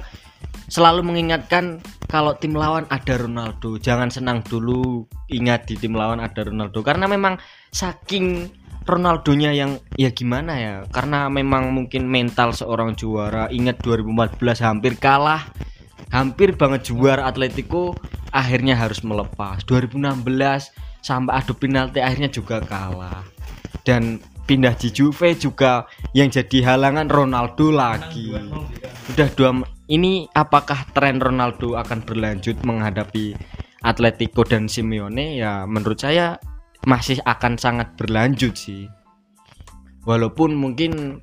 selalu 0.71 1.03
mengingatkan 1.03 1.83
kalau 2.07 2.39
tim 2.39 2.55
lawan 2.55 2.87
ada 2.89 3.21
Ronaldo, 3.21 3.77
jangan 3.77 4.09
senang 4.09 4.41
dulu 4.47 5.05
ingat 5.29 5.67
di 5.67 5.75
tim 5.77 5.99
lawan 5.99 6.23
ada 6.23 6.47
Ronaldo. 6.47 6.81
Karena 6.81 7.11
memang 7.11 7.37
saking 7.75 8.49
Ronaldonya 8.89 9.53
yang 9.53 9.77
ya 10.01 10.09
gimana 10.17 10.57
ya 10.57 10.75
karena 10.89 11.29
memang 11.29 11.77
mungkin 11.77 12.09
mental 12.09 12.57
seorang 12.57 12.97
juara. 12.97 13.53
Ingat 13.53 13.85
2014 13.85 14.41
hampir 14.65 14.97
kalah. 14.97 15.45
Hampir 16.09 16.57
banget 16.57 16.89
juara 16.89 17.29
Atletico 17.29 17.93
akhirnya 18.33 18.77
harus 18.77 19.01
melepas. 19.05 19.65
2016 19.65 20.25
sampai 21.01 21.33
adu 21.39 21.53
penalti 21.57 22.03
akhirnya 22.03 22.29
juga 22.29 22.61
kalah. 22.65 23.25
Dan 23.85 24.21
pindah 24.49 24.73
di 24.77 24.89
Juve 24.89 25.37
juga 25.37 25.85
yang 26.17 26.33
jadi 26.33 26.75
halangan 26.75 27.09
Ronaldo 27.09 27.69
lagi. 27.69 28.33
Udah 29.13 29.29
dua 29.37 29.65
ini 29.89 30.29
apakah 30.33 30.89
tren 30.97 31.21
Ronaldo 31.21 31.77
akan 31.77 32.05
berlanjut 32.05 32.61
menghadapi 32.65 33.37
Atletico 33.85 34.45
dan 34.45 34.69
Simeone? 34.69 35.37
Ya 35.37 35.69
menurut 35.69 36.01
saya 36.01 36.41
masih 36.89 37.21
akan 37.25 37.61
sangat 37.61 37.93
berlanjut 37.97 38.57
sih. 38.57 38.89
Walaupun 40.09 40.57
mungkin 40.57 41.21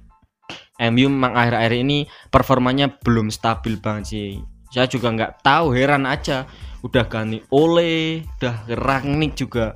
MU 0.77 1.07
memang 1.07 1.33
akhir-akhir 1.33 1.73
ini 1.81 2.05
performanya 2.29 2.91
belum 3.01 3.31
stabil 3.31 3.79
banget 3.79 4.05
sih 4.11 4.54
saya 4.73 4.88
juga 4.89 5.13
nggak 5.13 5.45
tahu 5.45 5.75
heran 5.75 6.08
aja. 6.08 6.47
Udah 6.86 7.06
ganti 7.10 7.41
Ole 7.49 8.25
udah 8.38 8.69
Rangnick 8.78 9.34
juga. 9.34 9.73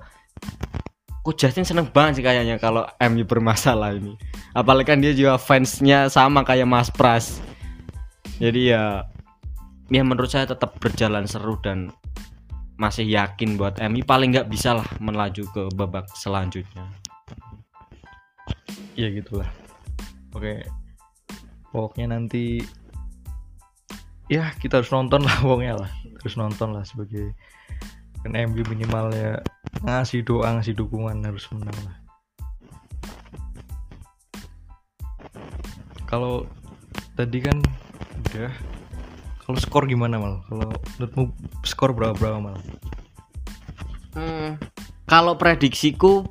Kok 1.26 1.36
Justin 1.36 1.68
seneng 1.68 1.90
banget 1.92 2.22
sih 2.22 2.26
kayaknya 2.26 2.62
kalau 2.62 2.86
MU 3.12 3.26
bermasalah 3.26 3.94
ini. 3.98 4.16
Apalagi 4.54 4.88
kan 4.94 5.02
dia 5.02 5.14
juga 5.14 5.38
fansnya 5.38 6.08
sama 6.08 6.46
kayak 6.46 6.70
Mas 6.70 6.90
Pras. 6.90 7.42
Jadi 8.40 8.72
ya 8.72 9.04
ya 9.90 10.02
menurut 10.06 10.30
saya 10.30 10.46
tetap 10.46 10.78
berjalan 10.78 11.26
seru 11.26 11.58
dan 11.60 11.90
masih 12.80 13.04
yakin 13.04 13.60
buat 13.60 13.76
MU 13.92 14.08
paling 14.08 14.32
nggak 14.32 14.48
bisa 14.48 14.78
lah 14.80 14.88
melaju 15.04 15.44
ke 15.52 15.64
babak 15.76 16.08
selanjutnya. 16.16 16.88
Ya 18.96 19.12
gitulah. 19.12 19.50
Oke. 20.32 20.64
Pokoknya 21.70 22.18
nanti 22.18 22.64
ya 24.30 24.54
kita 24.62 24.80
harus 24.80 24.94
nonton 24.94 25.26
lah 25.26 25.36
pokoknya 25.44 25.76
lah. 25.76 25.92
Terus 26.22 26.38
nonton 26.38 26.72
lah 26.78 26.86
sebagai 26.86 27.34
kan 28.20 28.36
MU 28.36 28.62
minimal 28.68 29.16
ya 29.16 29.40
ngasih 29.82 30.28
doa 30.28 30.54
ngasih 30.60 30.78
dukungan 30.78 31.26
harus 31.26 31.50
menang 31.52 31.76
lah. 31.84 31.98
Kalau 36.06 36.46
tadi 37.18 37.42
kan 37.42 37.58
udah. 38.30 38.54
Kalau 39.44 39.58
skor 39.58 39.90
gimana 39.90 40.22
mal? 40.22 40.46
Kalau 40.46 40.70
menurutmu 41.02 41.34
skor 41.66 41.98
berapa 41.98 42.14
berapa 42.14 42.38
mal? 42.38 42.58
Hmm, 44.14 44.62
kalau 45.10 45.38
prediksiku 45.42 46.30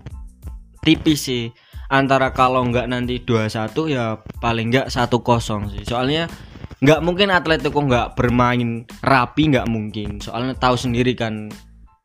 tipis 0.86 1.26
sih. 1.26 1.50
Antara 1.88 2.36
kalau 2.36 2.68
nggak 2.68 2.84
nanti 2.84 3.16
2-1 3.24 3.72
ya 3.88 4.20
paling 4.44 4.68
nggak 4.68 4.92
1-0 4.92 5.72
sih. 5.72 5.82
Soalnya 5.88 6.28
nggak 6.78 7.00
mungkin 7.02 7.34
Atletico 7.34 7.82
nggak 7.82 8.14
bermain 8.14 8.86
rapi 9.02 9.50
nggak 9.50 9.66
mungkin. 9.66 10.22
Soalnya 10.22 10.54
tahu 10.54 10.78
sendiri 10.78 11.18
kan 11.18 11.50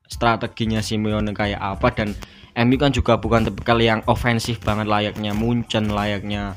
strateginya 0.09 0.81
Simeone 0.81 1.33
kayak 1.33 1.61
apa 1.61 1.89
dan 1.93 2.17
MU 2.53 2.77
kan 2.77 2.93
juga 2.93 3.17
bukan 3.17 3.49
tipikal 3.49 3.81
yang 3.81 4.05
ofensif 4.05 4.61
banget 4.61 4.85
layaknya 4.85 5.33
Munchen 5.33 5.89
layaknya 5.89 6.53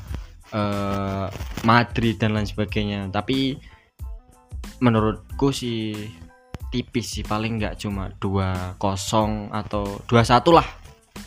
eh, 0.53 1.25
Madrid 1.65 2.17
dan 2.17 2.37
lain 2.37 2.49
sebagainya. 2.49 3.09
Tapi 3.13 3.57
menurutku 4.81 5.49
sih 5.49 5.93
tipis 6.69 7.17
sih 7.17 7.23
paling 7.25 7.57
nggak 7.57 7.79
cuma 7.81 8.11
2-0 8.19 8.77
atau 9.55 9.83
2-1 10.05 10.57
lah 10.57 10.67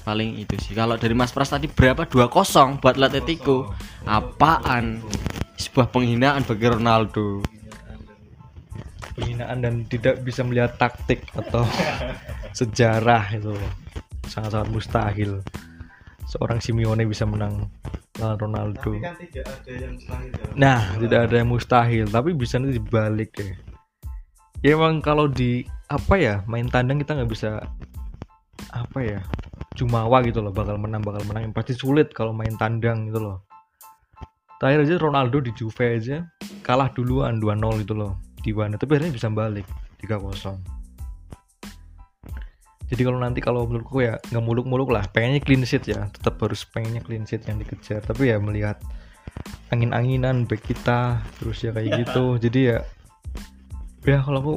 paling 0.07 0.39
itu 0.39 0.55
sih. 0.63 0.73
Kalau 0.75 0.95
dari 0.95 1.15
Mas 1.15 1.35
Pras 1.35 1.51
tadi 1.51 1.67
berapa? 1.67 2.07
2-0 2.07 2.79
buat 2.79 2.95
Atletico. 2.95 3.75
Apaan 4.07 5.03
sebuah 5.61 5.93
penghinaan 5.93 6.43
bagi 6.49 6.67
Ronaldo. 6.73 7.45
Penghinaan 9.13 9.61
dan 9.61 9.75
tidak 9.85 10.25
bisa 10.25 10.41
melihat 10.41 10.81
taktik 10.81 11.29
atau 11.37 11.69
sejarah 12.59 13.37
itu. 13.37 13.53
Sangat-sangat 14.25 14.69
mustahil. 14.73 15.33
Seorang 16.31 16.63
Simeone 16.63 17.05
bisa 17.05 17.29
menang 17.29 17.69
lawan 18.17 18.39
Ronaldo. 18.41 18.97
Kan 19.03 19.19
tidak 19.21 19.45
ada 19.51 19.73
yang 19.77 19.93
mustahil 19.99 20.33
Nah, 20.57 20.81
tidak 20.97 21.21
ada 21.27 21.35
yang 21.35 21.49
mustahil, 21.51 22.07
tapi 22.09 22.31
bisa 22.33 22.57
nanti 22.57 22.79
dibalik 22.81 23.31
ya. 23.37 23.53
Ya 24.61 24.71
emang 24.77 25.01
kalau 25.01 25.25
di 25.25 25.65
apa 25.89 26.21
ya 26.21 26.35
main 26.45 26.69
tandang 26.69 27.01
kita 27.01 27.17
nggak 27.17 27.33
bisa 27.33 27.65
apa 28.71 28.99
ya 29.01 29.19
jumawa 29.73 30.21
gitu 30.23 30.45
loh 30.45 30.53
bakal 30.53 30.77
menang 30.77 31.01
bakal 31.03 31.25
menang. 31.27 31.51
Yang 31.51 31.55
pasti 31.57 31.73
sulit 31.75 32.13
kalau 32.13 32.31
main 32.31 32.55
tandang 32.61 33.11
gitu 33.11 33.21
loh. 33.21 33.50
Terakhir 34.61 34.85
aja 34.85 34.95
Ronaldo 35.01 35.41
di 35.41 35.57
Juve 35.57 35.97
aja 35.97 36.29
kalah 36.61 36.93
duluan 36.93 37.41
2-0 37.41 37.81
gitu 37.81 37.97
loh 37.97 38.21
di 38.45 38.53
mana 38.53 38.77
tapi 38.77 39.01
akhirnya 39.01 39.17
bisa 39.17 39.33
balik 39.33 39.65
3-0. 40.05 40.61
Jadi 42.91 43.07
kalau 43.07 43.19
nanti 43.23 43.39
kalau 43.39 43.65
menurutku 43.65 44.03
ya 44.03 44.19
nggak 44.19 44.45
muluk-muluk 44.45 44.91
lah, 44.91 45.07
pengennya 45.15 45.41
clean 45.41 45.63
sheet 45.63 45.87
ya, 45.87 46.11
tetap 46.11 46.43
harus 46.43 46.67
pengennya 46.67 47.01
clean 47.01 47.23
sheet 47.23 47.47
yang 47.47 47.63
dikejar. 47.63 48.03
Tapi 48.03 48.35
ya 48.35 48.43
melihat 48.43 48.83
angin-anginan 49.71 50.45
back 50.45 50.67
kita 50.67 51.23
terus 51.39 51.63
ya 51.63 51.71
kayak 51.71 52.03
gitu. 52.03 52.37
Jadi 52.37 52.75
ya 52.75 52.79
ya 54.03 54.19
kalau 54.27 54.39
aku 54.43 54.55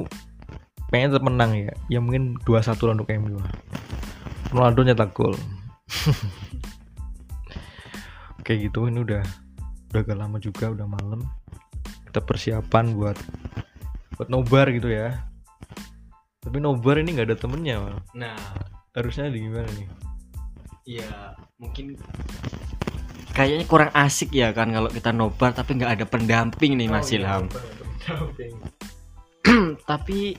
pengen 0.90 1.14
tetap 1.14 1.24
menang 1.24 1.54
ya. 1.54 1.72
Ya 1.86 2.02
mungkin 2.02 2.34
2-1 2.42 2.74
lah 2.82 2.92
untuk 2.98 3.08
MU 3.22 3.38
Ronaldo 4.50 4.80
nyetak 4.82 5.14
gol. 5.14 5.38
Kayak 8.44 8.68
gitu 8.68 8.92
ini 8.92 9.00
udah 9.00 9.24
udah 9.94 10.02
agak 10.02 10.18
lama 10.18 10.42
juga 10.42 10.74
udah 10.74 10.90
malam. 10.90 11.22
Kita 12.10 12.18
persiapan 12.18 12.98
buat 12.98 13.14
buat 14.18 14.26
nobar 14.26 14.74
gitu 14.74 14.90
ya. 14.90 15.22
Tapi 16.42 16.58
nobar 16.58 16.98
ini 16.98 17.14
nggak 17.14 17.30
ada 17.30 17.38
temennya 17.38 17.78
Mal. 17.78 18.02
nah. 18.18 18.34
Harusnya 18.90 19.30
di 19.30 19.38
gimana 19.46 19.70
nih? 19.70 19.86
Ya 20.98 21.38
mungkin 21.62 21.94
kayaknya 23.34 23.66
kurang 23.70 23.90
asik 23.94 24.34
ya 24.34 24.50
kan 24.50 24.70
kalau 24.74 24.90
kita 24.90 25.10
nobar 25.14 25.54
tapi 25.54 25.78
nggak 25.78 25.98
ada 25.98 26.06
pendamping 26.10 26.74
nih 26.74 26.90
Mas 26.90 27.14
Ilham. 27.14 27.46
tapi 29.90 30.34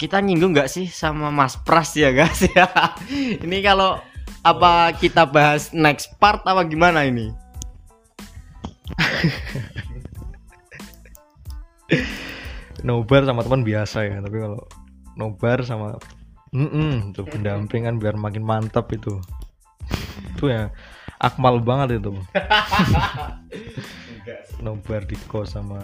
kita 0.00 0.20
nyinggung 0.24 0.56
nggak 0.56 0.72
sih 0.72 0.88
sama 0.88 1.28
Mas 1.28 1.60
Pras 1.60 1.92
ya 1.92 2.08
guys? 2.08 2.40
Ya 2.56 2.72
ini 3.44 3.60
kalau 3.60 4.00
apa 4.40 4.96
kita 4.96 5.28
bahas 5.28 5.76
next 5.76 6.16
part 6.16 6.40
apa 6.48 6.64
gimana 6.64 7.04
ini 7.04 7.47
nobar 12.86 13.24
sama 13.24 13.42
teman 13.42 13.64
biasa 13.64 14.06
ya 14.06 14.20
tapi 14.20 14.36
kalau 14.38 14.62
nobar 15.18 15.66
sama 15.66 15.98
mm 16.52 17.12
tuh 17.12 17.28
pendampingan 17.28 18.00
biar 18.00 18.16
makin 18.16 18.44
mantap 18.44 18.88
itu. 18.92 19.20
Itu 20.32 20.48
ya 20.48 20.72
akmal 21.20 21.60
banget 21.60 22.00
itu. 22.00 22.16
Nobar 24.64 25.04
di 25.04 25.16
kos 25.28 25.54
sama 25.54 25.82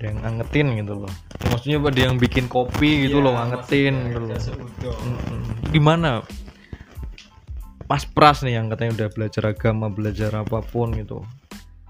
ada 0.00 0.02
yang 0.02 0.18
angetin 0.24 0.66
gitu 0.80 1.06
loh. 1.06 1.12
Maksudnya 1.52 1.78
ada 1.78 2.00
yang 2.10 2.16
bikin 2.18 2.50
kopi 2.50 3.06
gitu 3.06 3.22
loh 3.22 3.36
angetin 3.36 4.10
gitu 4.10 4.20
loh. 4.26 4.38
gimana 5.70 6.26
Mas 7.90 8.06
Pras 8.06 8.46
nih 8.46 8.54
yang 8.54 8.70
katanya 8.70 8.94
udah 9.02 9.08
belajar 9.10 9.42
agama 9.50 9.90
belajar 9.90 10.30
apa 10.30 10.62
pun 10.62 10.94
gitu. 10.94 11.26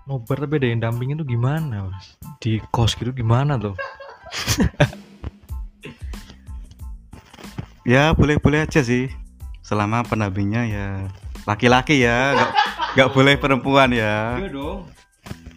Nobar 0.09 0.41
tapi 0.41 0.57
ada 0.57 0.73
yang 0.73 0.81
dampingin 0.81 1.21
tuh 1.21 1.29
gimana 1.29 1.93
mas? 1.93 2.17
Di 2.41 2.57
kos 2.73 2.97
gitu 2.97 3.13
gimana 3.13 3.61
tuh? 3.61 3.77
Ya 7.91 8.13
boleh-boleh 8.13 8.69
aja 8.69 8.85
sih. 8.85 9.09
Selama 9.65 10.05
pendampingnya 10.05 10.63
ya 10.69 10.87
laki-laki 11.49 11.99
ya 11.99 12.37
nggak 12.37 12.51
nggak 12.95 13.11
boleh 13.11 13.35
perempuan 13.41 13.91
ya. 13.91 14.37
Dong. 14.47 14.87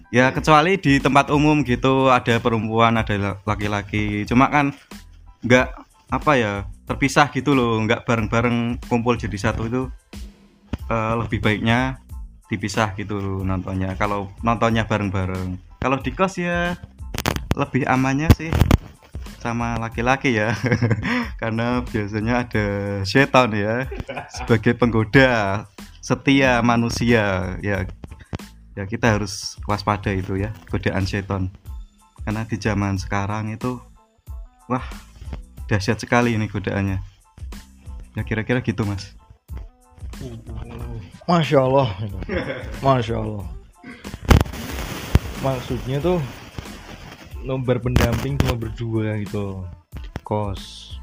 Ya 0.10 0.34
kecuali 0.34 0.80
di 0.82 0.98
tempat 0.98 1.30
umum 1.30 1.62
gitu 1.62 2.10
ada 2.10 2.40
perempuan 2.42 2.98
ada 2.98 3.14
la- 3.20 3.40
laki-laki. 3.46 4.26
Cuma 4.26 4.50
kan 4.50 4.74
nggak 5.46 5.68
apa 6.10 6.32
ya 6.34 6.52
terpisah 6.90 7.30
gitu 7.30 7.54
loh. 7.54 7.78
Nggak 7.86 8.08
bareng-bareng 8.08 8.82
kumpul 8.88 9.14
jadi 9.20 9.38
satu 9.38 9.70
itu 9.70 9.84
eh, 10.90 11.14
lebih 11.20 11.40
baiknya 11.40 12.04
dipisah 12.54 12.94
gitu 12.94 13.42
nontonnya. 13.42 13.96
Kalau 13.98 14.30
nontonnya 14.46 14.86
bareng-bareng. 14.86 15.58
Kalau 15.82 15.98
di 16.00 16.12
kos 16.14 16.38
ya 16.40 16.78
lebih 17.58 17.86
amannya 17.90 18.30
sih 18.38 18.54
sama 19.42 19.76
laki-laki 19.82 20.38
ya. 20.38 20.54
Karena 21.42 21.82
biasanya 21.84 22.48
ada 22.48 22.68
setan 23.04 23.58
ya 23.58 23.90
sebagai 24.32 24.78
penggoda 24.78 25.66
setia 26.00 26.62
manusia. 26.62 27.58
Ya 27.66 27.90
ya 28.74 28.84
kita 28.90 29.18
harus 29.18 29.58
waspada 29.66 30.14
itu 30.14 30.38
ya 30.38 30.54
godaan 30.70 31.10
setan. 31.10 31.50
Karena 32.24 32.48
di 32.48 32.56
zaman 32.56 32.96
sekarang 33.02 33.52
itu 33.52 33.82
wah 34.70 34.86
dahsyat 35.68 36.00
sekali 36.00 36.38
ini 36.38 36.48
godaannya. 36.48 37.02
Ya 38.14 38.22
kira-kira 38.22 38.62
gitu 38.62 38.86
mas 38.86 39.18
Masya 41.28 41.58
Allah. 41.64 41.88
Masya 42.84 43.16
Allah. 43.20 43.46
Maksudnya 45.44 46.00
tuh 46.00 46.20
Nomor 47.44 47.76
pendamping 47.84 48.40
cuma 48.40 48.56
berdua 48.56 49.20
gitu. 49.20 49.68
Kos. 50.24 50.96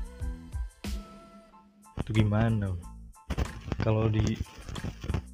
Itu 2.00 2.10
gimana? 2.16 2.72
Kalau 3.84 4.08
di 4.08 4.40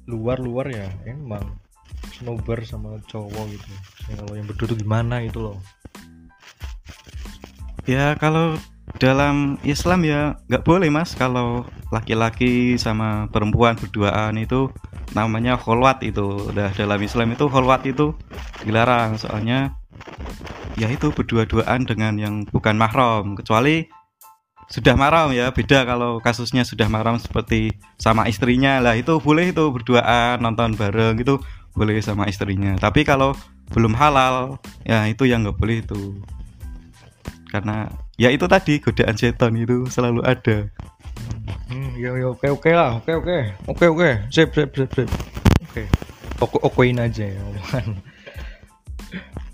Luar-luar 0.07 0.71
ya 0.71 0.87
Emang 1.07 1.43
Nobar 2.23 2.59
sama 2.67 2.99
cowok 3.07 3.45
gitu. 3.55 3.71
Kalau 4.11 4.33
yang 4.35 4.47
berdua 4.51 4.67
tuh 4.67 4.79
gimana 4.79 5.23
gitu 5.23 5.39
loh? 5.51 5.57
Ya 7.87 8.19
kalau 8.19 8.59
dalam 8.95 9.59
Islam 9.67 10.07
ya 10.07 10.39
nggak 10.47 10.63
boleh 10.63 10.87
mas. 10.87 11.11
Kalau 11.19 11.67
laki-laki 11.91 12.79
sama 12.79 13.27
perempuan 13.27 13.75
berduaan 13.75 14.39
itu 14.39 14.71
namanya 15.11 15.59
kholwat 15.59 15.99
itu. 16.07 16.47
Udah 16.55 16.71
dalam 16.71 16.99
Islam 17.03 17.35
itu 17.35 17.45
kholwat 17.51 17.83
itu 17.83 18.15
dilarang. 18.63 19.19
Soalnya 19.19 19.75
ya 20.79 20.87
itu 20.87 21.11
berdua-duaan 21.11 21.83
dengan 21.83 22.15
yang 22.15 22.35
bukan 22.47 22.79
mahram. 22.79 23.35
Kecuali 23.35 23.83
sudah 24.67 24.99
mahram 24.99 25.31
ya 25.31 25.47
beda 25.55 25.87
kalau 25.87 26.19
kasusnya 26.19 26.67
sudah 26.67 26.91
mahram 26.91 27.19
seperti 27.19 27.75
sama 27.99 28.27
istrinya. 28.31 28.79
Lah 28.79 28.95
itu 28.95 29.19
boleh 29.19 29.51
itu 29.51 29.67
berduaan 29.71 30.39
nonton 30.39 30.75
bareng 30.79 31.19
itu 31.19 31.39
boleh 31.77 31.99
sama 32.01 32.25
istrinya. 32.25 32.73
Tapi 32.79 33.05
kalau 33.05 33.37
belum 33.71 33.93
halal 33.99 34.57
ya 34.87 35.03
itu 35.11 35.27
yang 35.27 35.43
nggak 35.43 35.59
boleh 35.59 35.83
itu 35.83 36.15
karena 37.47 37.87
ya 38.19 38.27
itu 38.27 38.43
tadi 38.45 38.83
godaan 38.83 39.15
setan 39.15 39.55
itu 39.55 39.87
selalu 39.87 40.21
ada. 40.27 40.67
Hmm, 41.67 41.95
ya, 41.99 42.15
ya 42.15 42.27
oke 42.31 42.47
oke 42.51 42.71
lah 42.71 42.99
oke 42.99 43.11
oke. 43.11 43.37
Oke 43.71 43.85
oke. 43.87 44.09
Sip 44.31 44.51
sip 44.51 44.71
sip 44.75 44.89
sip. 44.91 45.09
Oke. 45.67 45.87
Oke 46.37 46.57
okein 46.61 47.01
aja 47.01 47.25
ya 47.25 47.41
omongan 47.41 47.97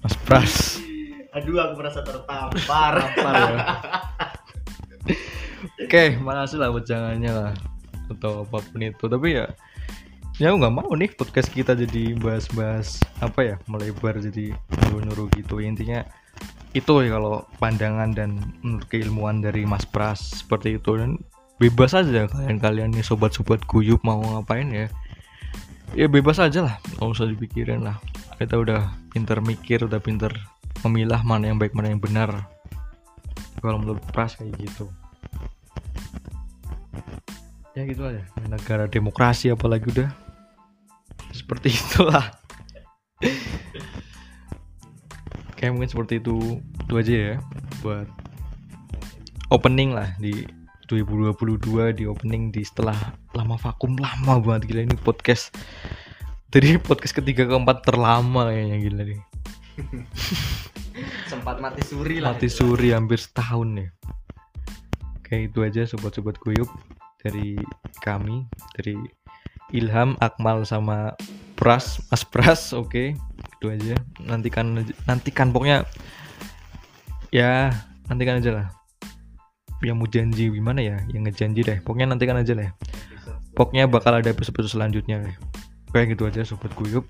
Mas 0.04 0.16
Pras. 0.28 0.84
Aduh 1.32 1.56
aku 1.58 1.74
merasa 1.80 2.04
tertampar. 2.04 2.94
Apa 3.00 3.30
ya? 3.32 3.58
oke 5.88 6.04
makasih 6.20 6.58
lah 6.60 6.70
wejangannya 6.74 7.32
lah. 7.32 7.52
Atau 8.12 8.44
apa 8.44 8.60
pun 8.60 8.82
itu. 8.84 9.06
Tapi 9.08 9.28
ya 9.38 9.46
ya 10.42 10.50
aku 10.50 10.66
nggak 10.66 10.76
mau 10.76 10.92
nih 10.98 11.14
podcast 11.14 11.54
kita 11.54 11.78
jadi 11.78 12.18
bahas-bahas 12.18 12.98
apa 13.22 13.40
ya 13.46 13.56
melebar 13.70 14.18
jadi 14.18 14.52
nyuruh-nyuruh 14.90 15.30
gitu. 15.40 15.62
Intinya 15.64 16.04
itu 16.74 17.06
ya 17.06 17.22
kalau 17.22 17.46
pandangan 17.62 18.18
dan 18.18 18.42
menurut 18.66 18.90
keilmuan 18.90 19.46
dari 19.46 19.62
Mas 19.64 19.86
Pras 19.86 20.42
seperti 20.42 20.82
itu. 20.82 20.98
Dan 20.98 21.22
bebas 21.62 21.94
aja 21.94 22.26
kalian-kalian 22.26 22.98
nih 22.98 23.06
sobat-sobat 23.06 23.62
guyup 23.70 24.02
mau 24.02 24.18
ngapain 24.20 24.68
ya. 24.74 24.90
Ya 25.94 26.10
bebas 26.10 26.42
aja 26.42 26.66
lah 26.66 26.76
nggak 26.98 27.14
usah 27.14 27.30
dipikirin 27.30 27.86
lah. 27.86 28.02
Kita 28.42 28.58
udah 28.58 28.90
pinter 29.14 29.38
mikir 29.46 29.86
udah 29.86 30.02
pinter 30.02 30.34
memilah 30.82 31.22
mana 31.22 31.54
yang 31.54 31.62
baik 31.62 31.78
mana 31.78 31.94
yang 31.94 32.02
benar. 32.02 32.50
Kalau 33.62 33.78
menurut 33.78 34.02
Pras 34.10 34.34
kayak 34.34 34.58
gitu. 34.58 34.90
Ya 37.78 37.86
gitu 37.86 38.06
aja 38.06 38.26
negara 38.50 38.90
demokrasi 38.90 39.54
apalagi 39.54 39.94
udah. 39.94 40.10
Seperti 41.30 41.70
itulah 41.86 42.34
kayak 45.64 45.80
mungkin 45.80 45.88
seperti 45.96 46.20
itu 46.20 46.60
itu 46.60 46.94
aja 47.00 47.14
ya 47.16 47.36
buat 47.80 48.04
opening 49.48 49.96
lah 49.96 50.12
di 50.20 50.44
2022 50.92 51.96
di 51.96 52.04
opening 52.04 52.52
di 52.52 52.68
setelah 52.68 53.16
lama 53.32 53.56
vakum. 53.56 53.96
Lama 53.96 54.44
banget 54.44 54.68
gila 54.68 54.84
ini 54.84 55.00
podcast. 55.00 55.56
Dari 56.52 56.76
podcast 56.76 57.16
ketiga 57.16 57.48
keempat 57.48 57.88
terlama 57.88 58.52
kayaknya 58.52 58.78
gila 58.84 59.02
nih. 59.08 59.22
Sempat 61.32 61.64
mati 61.64 61.80
suri 61.80 62.20
lah 62.20 62.36
mati 62.36 62.52
suri 62.52 62.92
hampir 62.92 63.24
setahun 63.24 63.80
nih 63.80 63.90
oke 65.34 65.50
itu 65.50 65.66
aja 65.66 65.82
sobat-sobat 65.90 66.38
guyup 66.38 66.70
dari 67.26 67.58
kami 68.06 68.46
dari 68.78 68.94
Ilham 69.74 70.14
Akmal 70.22 70.62
sama 70.62 71.18
Pras 71.58 71.98
Mas 72.14 72.22
Pras 72.22 72.70
oke 72.70 73.18
itu 73.64 73.72
aja. 73.72 73.96
Nantikan 74.20 74.84
nantikan 75.08 75.56
pokoknya 75.56 75.88
ya 77.32 77.72
nantikan 78.12 78.44
aja 78.44 78.52
lah. 78.52 78.68
Yang 79.80 79.96
mau 79.96 80.08
janji 80.12 80.52
gimana 80.52 80.84
ya? 80.84 81.00
Yang 81.08 81.32
ngejanji 81.32 81.62
deh. 81.64 81.80
Pokoknya 81.80 82.12
nantikan 82.12 82.36
aja 82.36 82.52
lah 82.52 82.68
ya. 82.68 82.74
pokoknya 83.56 83.86
bakal 83.88 84.20
ada 84.20 84.28
episode 84.28 84.68
selanjutnya 84.68 85.24
deh. 85.24 85.36
Oke 85.96 86.12
gitu 86.12 86.28
aja 86.28 86.44
sobat 86.44 86.76
guyup. 86.76 87.08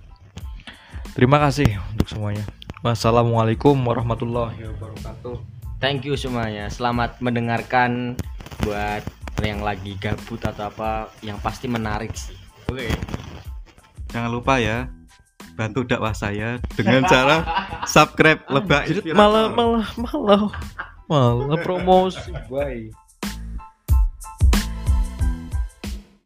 Terima 1.18 1.42
kasih 1.42 1.82
untuk 1.90 2.06
semuanya. 2.06 2.46
Wassalamualaikum 2.86 3.74
warahmatullahi 3.82 4.70
wabarakatuh. 4.78 5.42
Thank 5.82 6.06
you 6.06 6.14
semuanya. 6.14 6.70
Selamat 6.70 7.18
mendengarkan 7.18 8.14
buat 8.62 9.02
yang 9.42 9.60
lagi 9.66 9.98
gabut 10.00 10.40
atau 10.40 10.70
apa 10.70 11.10
yang 11.26 11.36
pasti 11.42 11.66
menarik 11.66 12.14
sih. 12.14 12.38
Oke 12.70 12.88
Jangan 14.14 14.30
lupa 14.30 14.62
ya 14.62 14.88
bantu 15.54 15.86
dakwah 15.86 16.14
saya 16.18 16.58
dengan 16.74 17.06
cara 17.06 17.46
subscribe 17.86 18.42
lebak 18.50 18.90
malah 19.14 19.50
malah 19.54 19.88
malah. 19.98 20.50
Malah 21.04 21.60
promosi 21.62 22.32
bye 22.50 23.03